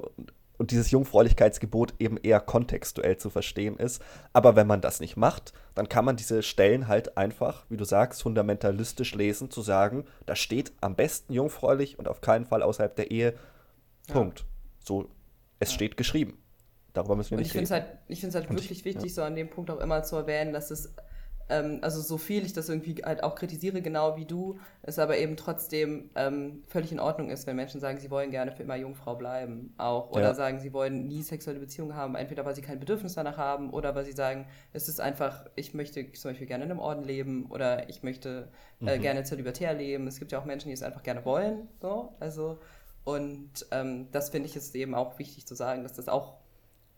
[0.62, 4.00] und dieses Jungfräulichkeitsgebot eben eher kontextuell zu verstehen ist.
[4.32, 7.84] Aber wenn man das nicht macht, dann kann man diese Stellen halt einfach, wie du
[7.84, 12.96] sagst, fundamentalistisch lesen, zu sagen, da steht am besten jungfräulich und auf keinen Fall außerhalb
[12.96, 13.34] der Ehe.
[14.08, 14.14] Ja.
[14.14, 14.46] Punkt.
[14.86, 15.10] So,
[15.60, 15.76] es ja.
[15.78, 16.38] steht geschrieben.
[16.94, 17.72] Darüber müssen wir und nicht ich reden.
[17.72, 19.16] Halt, ich finde es halt wirklich ich, wichtig, ja.
[19.16, 20.94] so an dem Punkt auch immer zu erwähnen, dass es
[21.52, 25.18] ähm, also so viel ich das irgendwie halt auch kritisiere, genau wie du, es aber
[25.18, 28.76] eben trotzdem ähm, völlig in Ordnung ist, wenn Menschen sagen, sie wollen gerne für immer
[28.78, 30.12] Jungfrau bleiben, auch.
[30.12, 30.34] Oder ja.
[30.34, 33.94] sagen, sie wollen nie sexuelle Beziehungen haben, entweder weil sie kein Bedürfnis danach haben oder
[33.94, 37.46] weil sie sagen, es ist einfach, ich möchte zum Beispiel gerne in einem Orden leben
[37.50, 38.48] oder ich möchte
[38.82, 39.02] äh, mhm.
[39.02, 40.08] gerne zölibatär leben.
[40.08, 42.60] Es gibt ja auch Menschen, die es einfach gerne wollen, so, also
[43.04, 46.36] und ähm, das finde ich ist eben auch wichtig zu sagen, dass das auch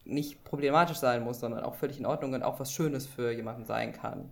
[0.06, 3.66] nicht problematisch sein muss, sondern auch völlig in Ordnung und auch was Schönes für jemanden
[3.66, 4.30] sein kann.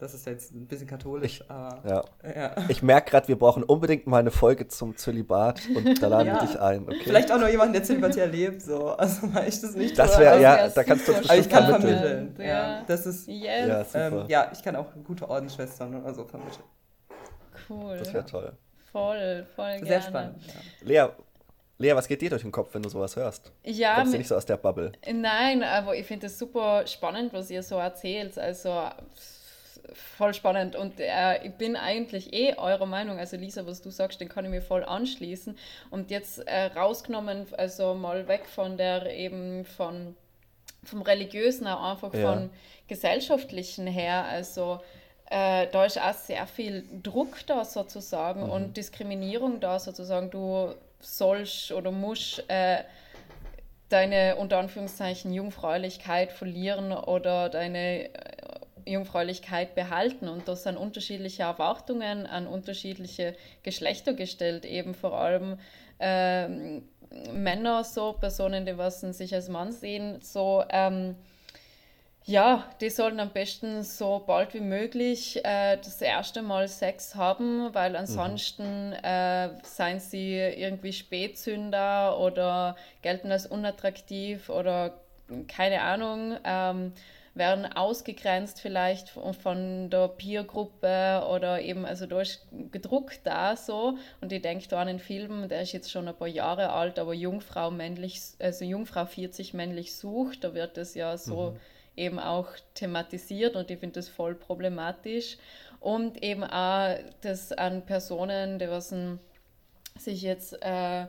[0.00, 1.78] Das ist jetzt ein bisschen katholisch, ich, aber.
[1.86, 2.04] Ja.
[2.34, 2.56] ja.
[2.68, 6.40] Ich merke gerade, wir brauchen unbedingt mal eine Folge zum Zölibat und da laden ja.
[6.40, 6.84] wir dich ein.
[6.84, 7.00] Okay?
[7.04, 8.88] Vielleicht auch noch jemanden, der Zölibatär lebt, so.
[9.00, 11.48] Also weil ich das nicht Das wäre, ja, da kannst du uns bestimmt Aber ich
[11.50, 12.34] kann vermitteln.
[12.38, 12.44] Ja.
[12.44, 12.84] ja.
[12.86, 13.28] Das ist.
[13.28, 13.92] Yes.
[13.92, 16.64] Ja, ähm, ja, ich kann auch gute Ordensschwestern oder so vermitteln.
[17.68, 17.98] Cool.
[17.98, 18.52] Das wäre toll.
[18.90, 20.02] Voll, voll Sehr gerne.
[20.02, 20.36] spannend.
[20.80, 21.08] Lea,
[21.76, 23.52] Lea, was geht dir durch den Kopf, wenn du sowas hörst?
[23.64, 24.92] Ja, Kommst du nicht so aus der Bubble?
[25.12, 28.38] Nein, aber ich finde es super spannend, was ihr so erzählt.
[28.38, 28.88] Also
[29.92, 30.76] voll spannend.
[30.76, 34.44] Und äh, ich bin eigentlich eh eurer Meinung, also Lisa, was du sagst, den kann
[34.44, 35.56] ich mir voll anschließen.
[35.90, 40.16] Und jetzt äh, rausgenommen, also mal weg von der eben von
[40.82, 42.32] vom religiösen, auch einfach ja.
[42.32, 42.50] von
[42.88, 44.80] gesellschaftlichen her, also
[45.30, 48.50] äh, da ist auch sehr viel Druck da sozusagen mhm.
[48.50, 52.78] und Diskriminierung da sozusagen, du sollst oder musst äh,
[53.88, 58.10] deine unter Anführungszeichen Jungfräulichkeit verlieren oder deine äh,
[58.86, 60.28] Jungfräulichkeit behalten.
[60.28, 65.58] Und das sind unterschiedliche Erwartungen an unterschiedliche Geschlechter gestellt, eben vor allem
[65.98, 66.82] ähm,
[67.32, 71.16] Männer, so Personen, die was sich als Mann sehen, so ähm,
[72.24, 77.72] ja, die sollen am besten so bald wie möglich äh, das erste Mal Sex haben,
[77.72, 78.94] weil ansonsten mhm.
[79.02, 85.00] äh, seien sie irgendwie Spätzünder oder gelten als unattraktiv oder
[85.48, 86.36] keine Ahnung.
[86.44, 86.92] Ähm,
[87.40, 93.96] werden ausgegrenzt vielleicht von der Peergruppe oder eben, also da ist gedruckt da so.
[94.20, 96.98] Und ich denke da an den Film, der ist jetzt schon ein paar Jahre alt,
[96.98, 101.56] aber Jungfrau männlich, also Jungfrau 40 männlich sucht, da wird das ja so mhm.
[101.96, 105.38] eben auch thematisiert und ich finde das voll problematisch.
[105.80, 108.94] Und eben auch das an Personen, die was
[109.96, 111.06] sich jetzt äh,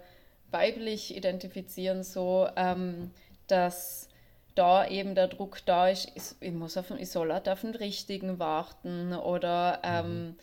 [0.50, 3.12] weiblich identifizieren, so, ähm,
[3.48, 4.08] dass
[4.56, 8.40] da eben der Druck da ist, ich, muss auf, ich soll halt auf den richtigen
[8.40, 10.36] warten oder ähm, mhm.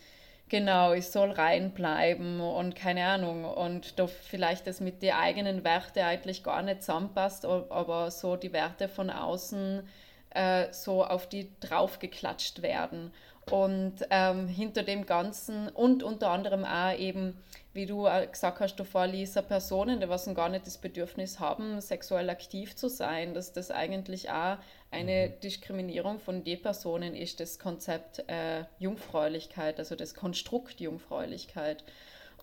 [0.49, 5.99] genau, ich soll reinbleiben und keine Ahnung und da vielleicht das mit den eigenen Werten
[5.99, 9.87] eigentlich gar nicht zusammenpasst, aber so die Werte von außen
[10.31, 13.11] äh, so auf die draufgeklatscht werden.
[13.49, 17.35] Und ähm, hinter dem Ganzen und unter anderem auch eben
[17.79, 22.29] wie du gesagt hast, davor, Lisa, Personen, die was gar nicht das Bedürfnis haben, sexuell
[22.29, 24.57] aktiv zu sein, dass das eigentlich auch
[24.91, 25.39] eine mhm.
[25.39, 31.85] Diskriminierung von den Personen ist, das Konzept äh, Jungfräulichkeit, also das Konstrukt Jungfräulichkeit.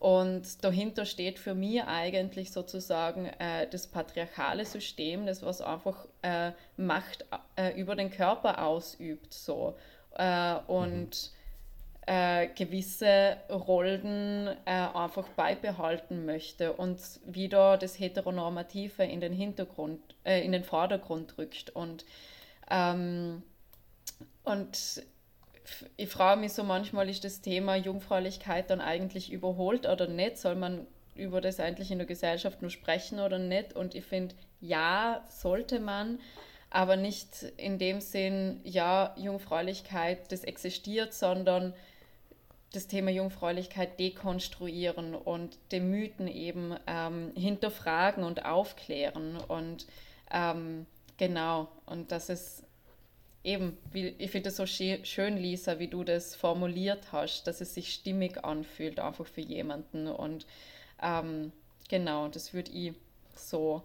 [0.00, 6.52] Und dahinter steht für mich eigentlich sozusagen äh, das patriarchale System, das was einfach äh,
[6.78, 7.26] Macht
[7.56, 9.34] äh, über den Körper ausübt.
[9.34, 9.76] So.
[10.16, 11.35] Äh, und mhm
[12.06, 20.44] äh, gewisse Rollen äh, einfach beibehalten möchte und wieder das Heteronormative in den Hintergrund, äh,
[20.44, 21.70] in den Vordergrund rückt.
[21.70, 22.04] Und
[22.70, 23.42] ähm,
[24.44, 25.02] und
[25.96, 30.38] ich frage mich so manchmal, ist das Thema Jungfräulichkeit dann eigentlich überholt oder nicht?
[30.38, 30.86] Soll man
[31.16, 33.72] über das eigentlich in der Gesellschaft nur sprechen oder nicht?
[33.74, 36.20] Und ich finde, ja, sollte man,
[36.70, 41.74] aber nicht in dem Sinn, ja, Jungfräulichkeit, das existiert, sondern
[42.72, 49.36] das Thema Jungfräulichkeit dekonstruieren und den Mythen eben ähm, hinterfragen und aufklären.
[49.36, 49.86] Und
[50.30, 50.86] ähm,
[51.16, 52.64] genau, und das ist
[53.44, 57.74] eben, wie, ich finde es so schön, Lisa, wie du das formuliert hast, dass es
[57.74, 60.08] sich stimmig anfühlt, einfach für jemanden.
[60.08, 60.46] Und
[61.00, 61.52] ähm,
[61.88, 62.94] genau, das würde ich
[63.34, 63.82] so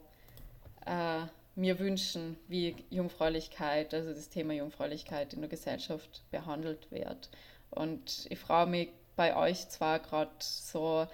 [0.86, 1.22] äh,
[1.56, 7.30] mir wünschen, wie Jungfräulichkeit, also das Thema Jungfräulichkeit in der Gesellschaft behandelt wird.
[7.72, 11.08] Und ich frage mich bei euch zwar gerade so,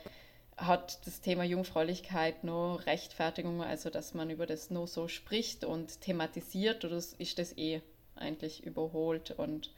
[0.58, 6.02] hat das Thema Jungfräulichkeit nur Rechtfertigung, also dass man über das nur so spricht und
[6.02, 7.82] thematisiert, oder ist das eh
[8.16, 9.72] eigentlich überholt und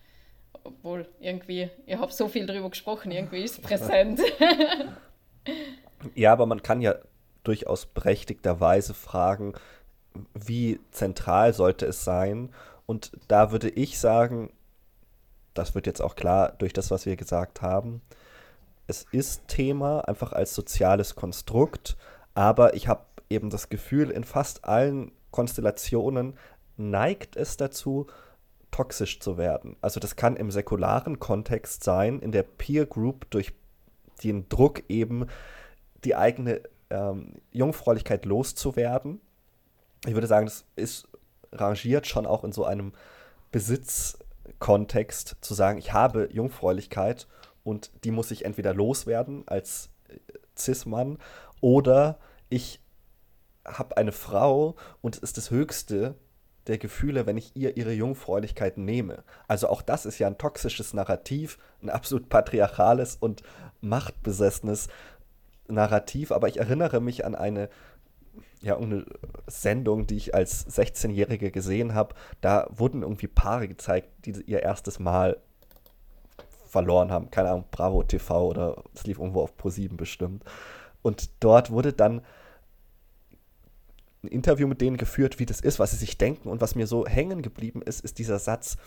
[0.63, 4.21] obwohl irgendwie, ihr habt so viel darüber gesprochen, irgendwie ist es präsent.
[6.15, 6.95] ja, aber man kann ja
[7.43, 9.53] durchaus berechtigterweise fragen,
[10.33, 12.49] wie zentral sollte es sein?
[12.85, 14.51] Und da würde ich sagen,
[15.59, 18.01] das wird jetzt auch klar durch das, was wir gesagt haben,
[18.87, 21.95] es ist Thema, einfach als soziales Konstrukt,
[22.33, 26.33] aber ich habe eben das Gefühl, in fast allen Konstellationen
[26.77, 28.07] neigt es dazu,
[28.71, 29.75] toxisch zu werden.
[29.81, 33.53] Also das kann im säkularen Kontext sein, in der Peer Group durch
[34.23, 35.27] den Druck eben
[36.03, 39.21] die eigene ähm, Jungfräulichkeit loszuwerden.
[40.05, 41.07] Ich würde sagen, das ist
[41.51, 42.93] rangiert schon auch in so einem
[44.49, 47.27] Besitzkontext zu sagen, ich habe Jungfräulichkeit
[47.63, 50.17] und die muss ich entweder loswerden als äh,
[50.57, 51.17] Cis-Mann
[51.61, 52.19] oder
[52.49, 52.81] ich
[53.65, 56.15] habe eine Frau und es ist das Höchste,
[56.67, 59.23] der Gefühle, wenn ich ihr ihre Jungfräulichkeit nehme.
[59.47, 63.43] Also auch das ist ja ein toxisches Narrativ, ein absolut patriarchales und
[63.81, 64.87] machtbesessenes
[65.67, 66.31] Narrativ.
[66.31, 67.69] Aber ich erinnere mich an eine,
[68.61, 69.05] ja, eine
[69.47, 72.15] Sendung, die ich als 16-Jährige gesehen habe.
[72.41, 75.37] Da wurden irgendwie Paare gezeigt, die ihr erstes Mal
[76.67, 77.31] verloren haben.
[77.31, 80.43] Keine Ahnung, Bravo TV oder es lief irgendwo auf Pro7 bestimmt.
[81.01, 82.21] Und dort wurde dann
[84.23, 86.49] ein Interview mit denen geführt, wie das ist, was sie sich denken.
[86.49, 88.77] Und was mir so hängen geblieben ist, ist dieser Satz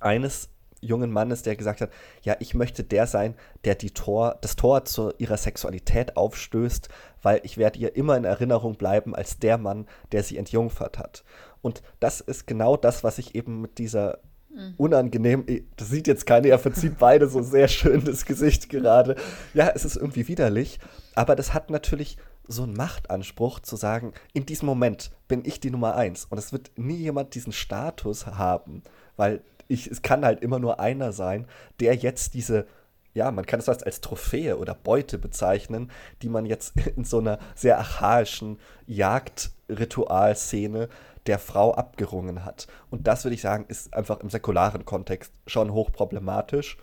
[0.00, 0.48] eines
[0.80, 1.90] jungen Mannes, der gesagt hat,
[2.22, 6.88] ja, ich möchte der sein, der die Tor, das Tor zu ihrer Sexualität aufstößt,
[7.22, 11.24] weil ich werde ihr immer in Erinnerung bleiben als der Mann, der sie entjungfert hat.
[11.62, 14.18] Und das ist genau das, was ich eben mit dieser
[14.48, 14.74] mhm.
[14.76, 15.44] unangenehm,
[15.76, 19.16] das sieht jetzt keiner, er verzieht beide so sehr schön das Gesicht gerade.
[19.54, 20.78] Ja, es ist irgendwie widerlich,
[21.14, 22.16] aber das hat natürlich
[22.50, 26.24] so einen Machtanspruch zu sagen, in diesem Moment bin ich die Nummer eins.
[26.24, 28.82] Und es wird nie jemand diesen Status haben,
[29.16, 31.46] weil ich, es kann halt immer nur einer sein,
[31.78, 32.66] der jetzt diese,
[33.14, 35.92] ja, man kann es fast als Trophäe oder Beute bezeichnen,
[36.22, 40.88] die man jetzt in so einer sehr archaischen Jagdritualszene
[41.26, 42.66] der Frau abgerungen hat.
[42.90, 46.78] Und das würde ich sagen, ist einfach im säkularen Kontext schon hochproblematisch.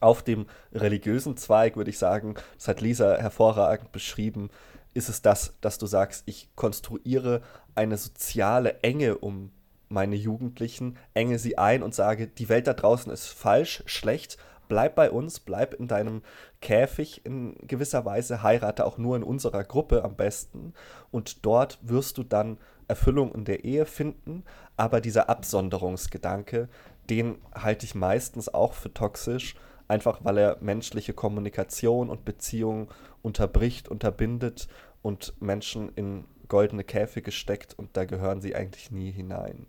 [0.00, 4.50] Auf dem religiösen Zweig würde ich sagen, das hat Lisa hervorragend beschrieben,
[4.92, 7.42] ist es das, dass du sagst, ich konstruiere
[7.74, 9.50] eine soziale Enge um
[9.88, 14.94] meine Jugendlichen, enge sie ein und sage, die Welt da draußen ist falsch, schlecht, bleib
[14.94, 16.22] bei uns, bleib in deinem
[16.60, 20.72] Käfig in gewisser Weise, heirate auch nur in unserer Gruppe am besten
[21.10, 22.58] und dort wirst du dann
[22.88, 24.44] Erfüllung in der Ehe finden,
[24.76, 26.68] aber dieser Absonderungsgedanke,
[27.10, 29.54] den halte ich meistens auch für toxisch,
[29.88, 32.88] einfach weil er menschliche Kommunikation und Beziehungen
[33.22, 34.68] unterbricht, unterbindet
[35.02, 39.66] und Menschen in goldene Käfige steckt und da gehören sie eigentlich nie hinein.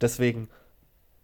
[0.00, 0.48] Deswegen,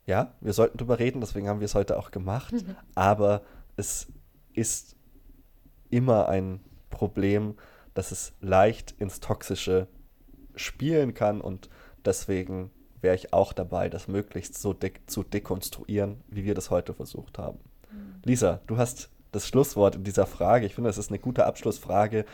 [0.07, 2.77] ja, wir sollten drüber reden, deswegen haben wir es heute auch gemacht, mhm.
[2.95, 3.43] aber
[3.77, 4.09] es
[4.53, 4.97] ist
[5.91, 7.57] immer ein Problem,
[7.95, 9.89] dass es leicht ins Toxische
[10.55, 11.69] spielen kann und
[12.05, 16.95] deswegen wäre ich auch dabei, das möglichst so de zu dekonstruieren, wie wir das heute
[16.95, 17.59] versucht haben.
[18.25, 20.67] Lisa, du hast das Schlusswort in dieser Frage.
[20.67, 22.25] Ich finde, das ist eine gute Abschlussfrage.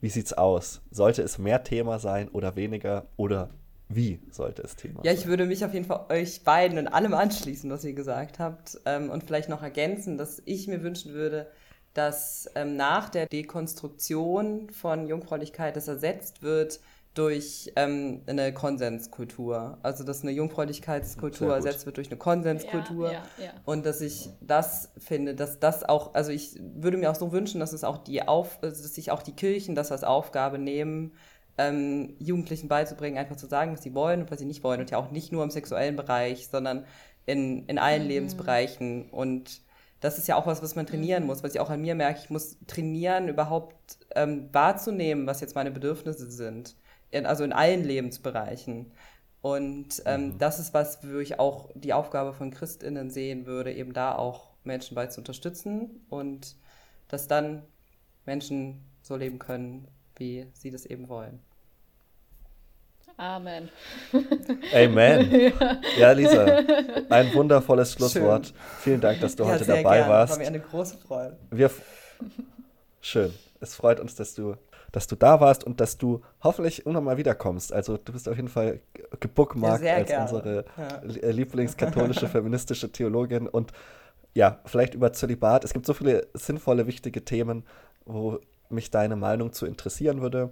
[0.00, 0.80] Wie sieht's aus?
[0.90, 3.50] Sollte es mehr Thema sein oder weniger oder
[3.88, 7.12] wie sollte es Thema Ja, ich würde mich auf jeden Fall euch beiden und allem
[7.12, 11.48] anschließen, was ihr gesagt habt ähm, und vielleicht noch ergänzen, dass ich mir wünschen würde,
[11.92, 16.80] dass ähm, nach der Dekonstruktion von Jungfräulichkeit das ersetzt wird
[17.14, 19.78] durch ähm, eine Konsenskultur.
[19.82, 23.12] Also dass eine Jungfräulichkeitskultur ersetzt wird durch eine Konsenskultur.
[23.12, 23.52] Ja, ja, ja.
[23.64, 27.58] Und dass ich das finde, dass das auch, also ich würde mir auch so wünschen,
[27.58, 31.12] dass es auch die auf, also dass sich auch die Kirchen das als Aufgabe nehmen,
[31.58, 34.80] ähm, Jugendlichen beizubringen, einfach zu sagen, was sie wollen und was sie nicht wollen.
[34.80, 36.86] Und ja auch nicht nur im sexuellen Bereich, sondern
[37.26, 38.08] in, in allen mhm.
[38.08, 39.10] Lebensbereichen.
[39.10, 39.62] Und
[40.00, 42.20] das ist ja auch was, was man trainieren muss, was ich auch an mir merke.
[42.22, 46.76] Ich muss trainieren, überhaupt ähm, wahrzunehmen, was jetzt meine Bedürfnisse sind.
[47.10, 48.92] In, also in allen Lebensbereichen.
[49.42, 50.38] Und ähm, mhm.
[50.38, 54.50] das ist was, wo ich auch die Aufgabe von ChristInnen sehen würde, eben da auch
[54.64, 56.56] Menschen bei zu unterstützen und
[57.08, 57.62] dass dann
[58.26, 61.40] Menschen so leben können, wie sie das eben wollen.
[63.16, 63.68] Amen.
[64.74, 65.52] Amen.
[65.98, 66.44] Ja, Lisa,
[67.10, 68.46] ein wundervolles Schlusswort.
[68.46, 68.56] Schön.
[68.80, 70.08] Vielen Dank, dass du ja, heute dabei gern.
[70.08, 70.32] warst.
[70.32, 71.36] War mir eine große Freude.
[71.50, 71.70] Wir
[73.00, 73.32] Schön.
[73.60, 74.56] Es freut uns, dass du,
[74.92, 77.72] dass du da warst und dass du hoffentlich irgendwann mal wiederkommst.
[77.72, 78.80] Also du bist auf jeden Fall
[79.20, 80.22] gebookmarkt ja, als gerne.
[80.22, 81.30] unsere ja.
[81.30, 83.72] lieblingskatholische feministische Theologin und
[84.34, 85.64] ja, vielleicht über Zölibat.
[85.64, 87.64] Es gibt so viele sinnvolle, wichtige Themen,
[88.04, 88.38] wo
[88.68, 90.50] mich deine Meinung zu interessieren würde.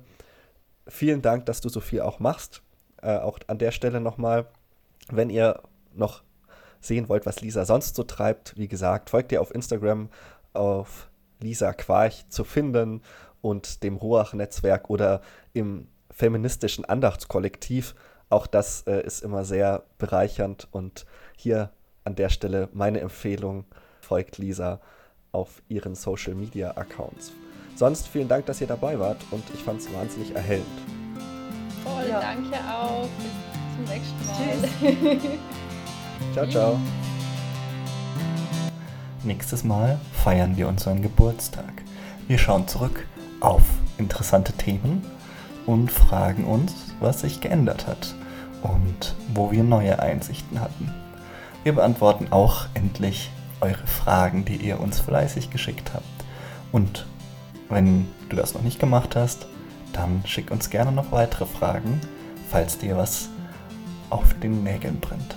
[0.86, 2.62] Vielen Dank, dass du so viel auch machst.
[3.02, 4.46] Äh, auch an der Stelle nochmal,
[5.10, 5.62] wenn ihr
[5.94, 6.22] noch
[6.80, 10.08] sehen wollt, was Lisa sonst so treibt, wie gesagt, folgt ihr auf Instagram
[10.52, 11.08] auf
[11.40, 13.02] Lisa Quarch zu finden
[13.40, 15.20] und dem Ruach-Netzwerk oder
[15.52, 17.94] im feministischen Andachtskollektiv.
[18.30, 21.70] Auch das äh, ist immer sehr bereichernd und hier
[22.04, 23.64] an der Stelle meine Empfehlung,
[24.00, 24.80] folgt Lisa
[25.32, 27.32] auf ihren Social Media Accounts.
[27.76, 30.66] Sonst vielen Dank, dass ihr dabei wart und ich fand es wahnsinnig erhellend.
[31.84, 32.20] Voll, ja.
[32.20, 33.08] danke auch.
[33.18, 35.38] Bis zum nächsten Mal.
[36.32, 36.80] ciao, ciao.
[39.22, 41.82] Nächstes Mal feiern wir unseren Geburtstag.
[42.26, 43.06] Wir schauen zurück
[43.40, 43.62] auf
[43.98, 45.02] interessante Themen
[45.66, 48.14] und fragen uns, was sich geändert hat
[48.62, 50.92] und wo wir neue Einsichten hatten.
[51.62, 53.30] Wir beantworten auch endlich
[53.60, 56.04] eure Fragen, die ihr uns fleißig geschickt habt.
[56.72, 57.06] Und
[57.68, 59.46] wenn du das noch nicht gemacht hast,
[59.92, 62.00] dann schick uns gerne noch weitere Fragen,
[62.48, 63.28] falls dir was
[64.10, 65.36] auf den Nägeln brennt.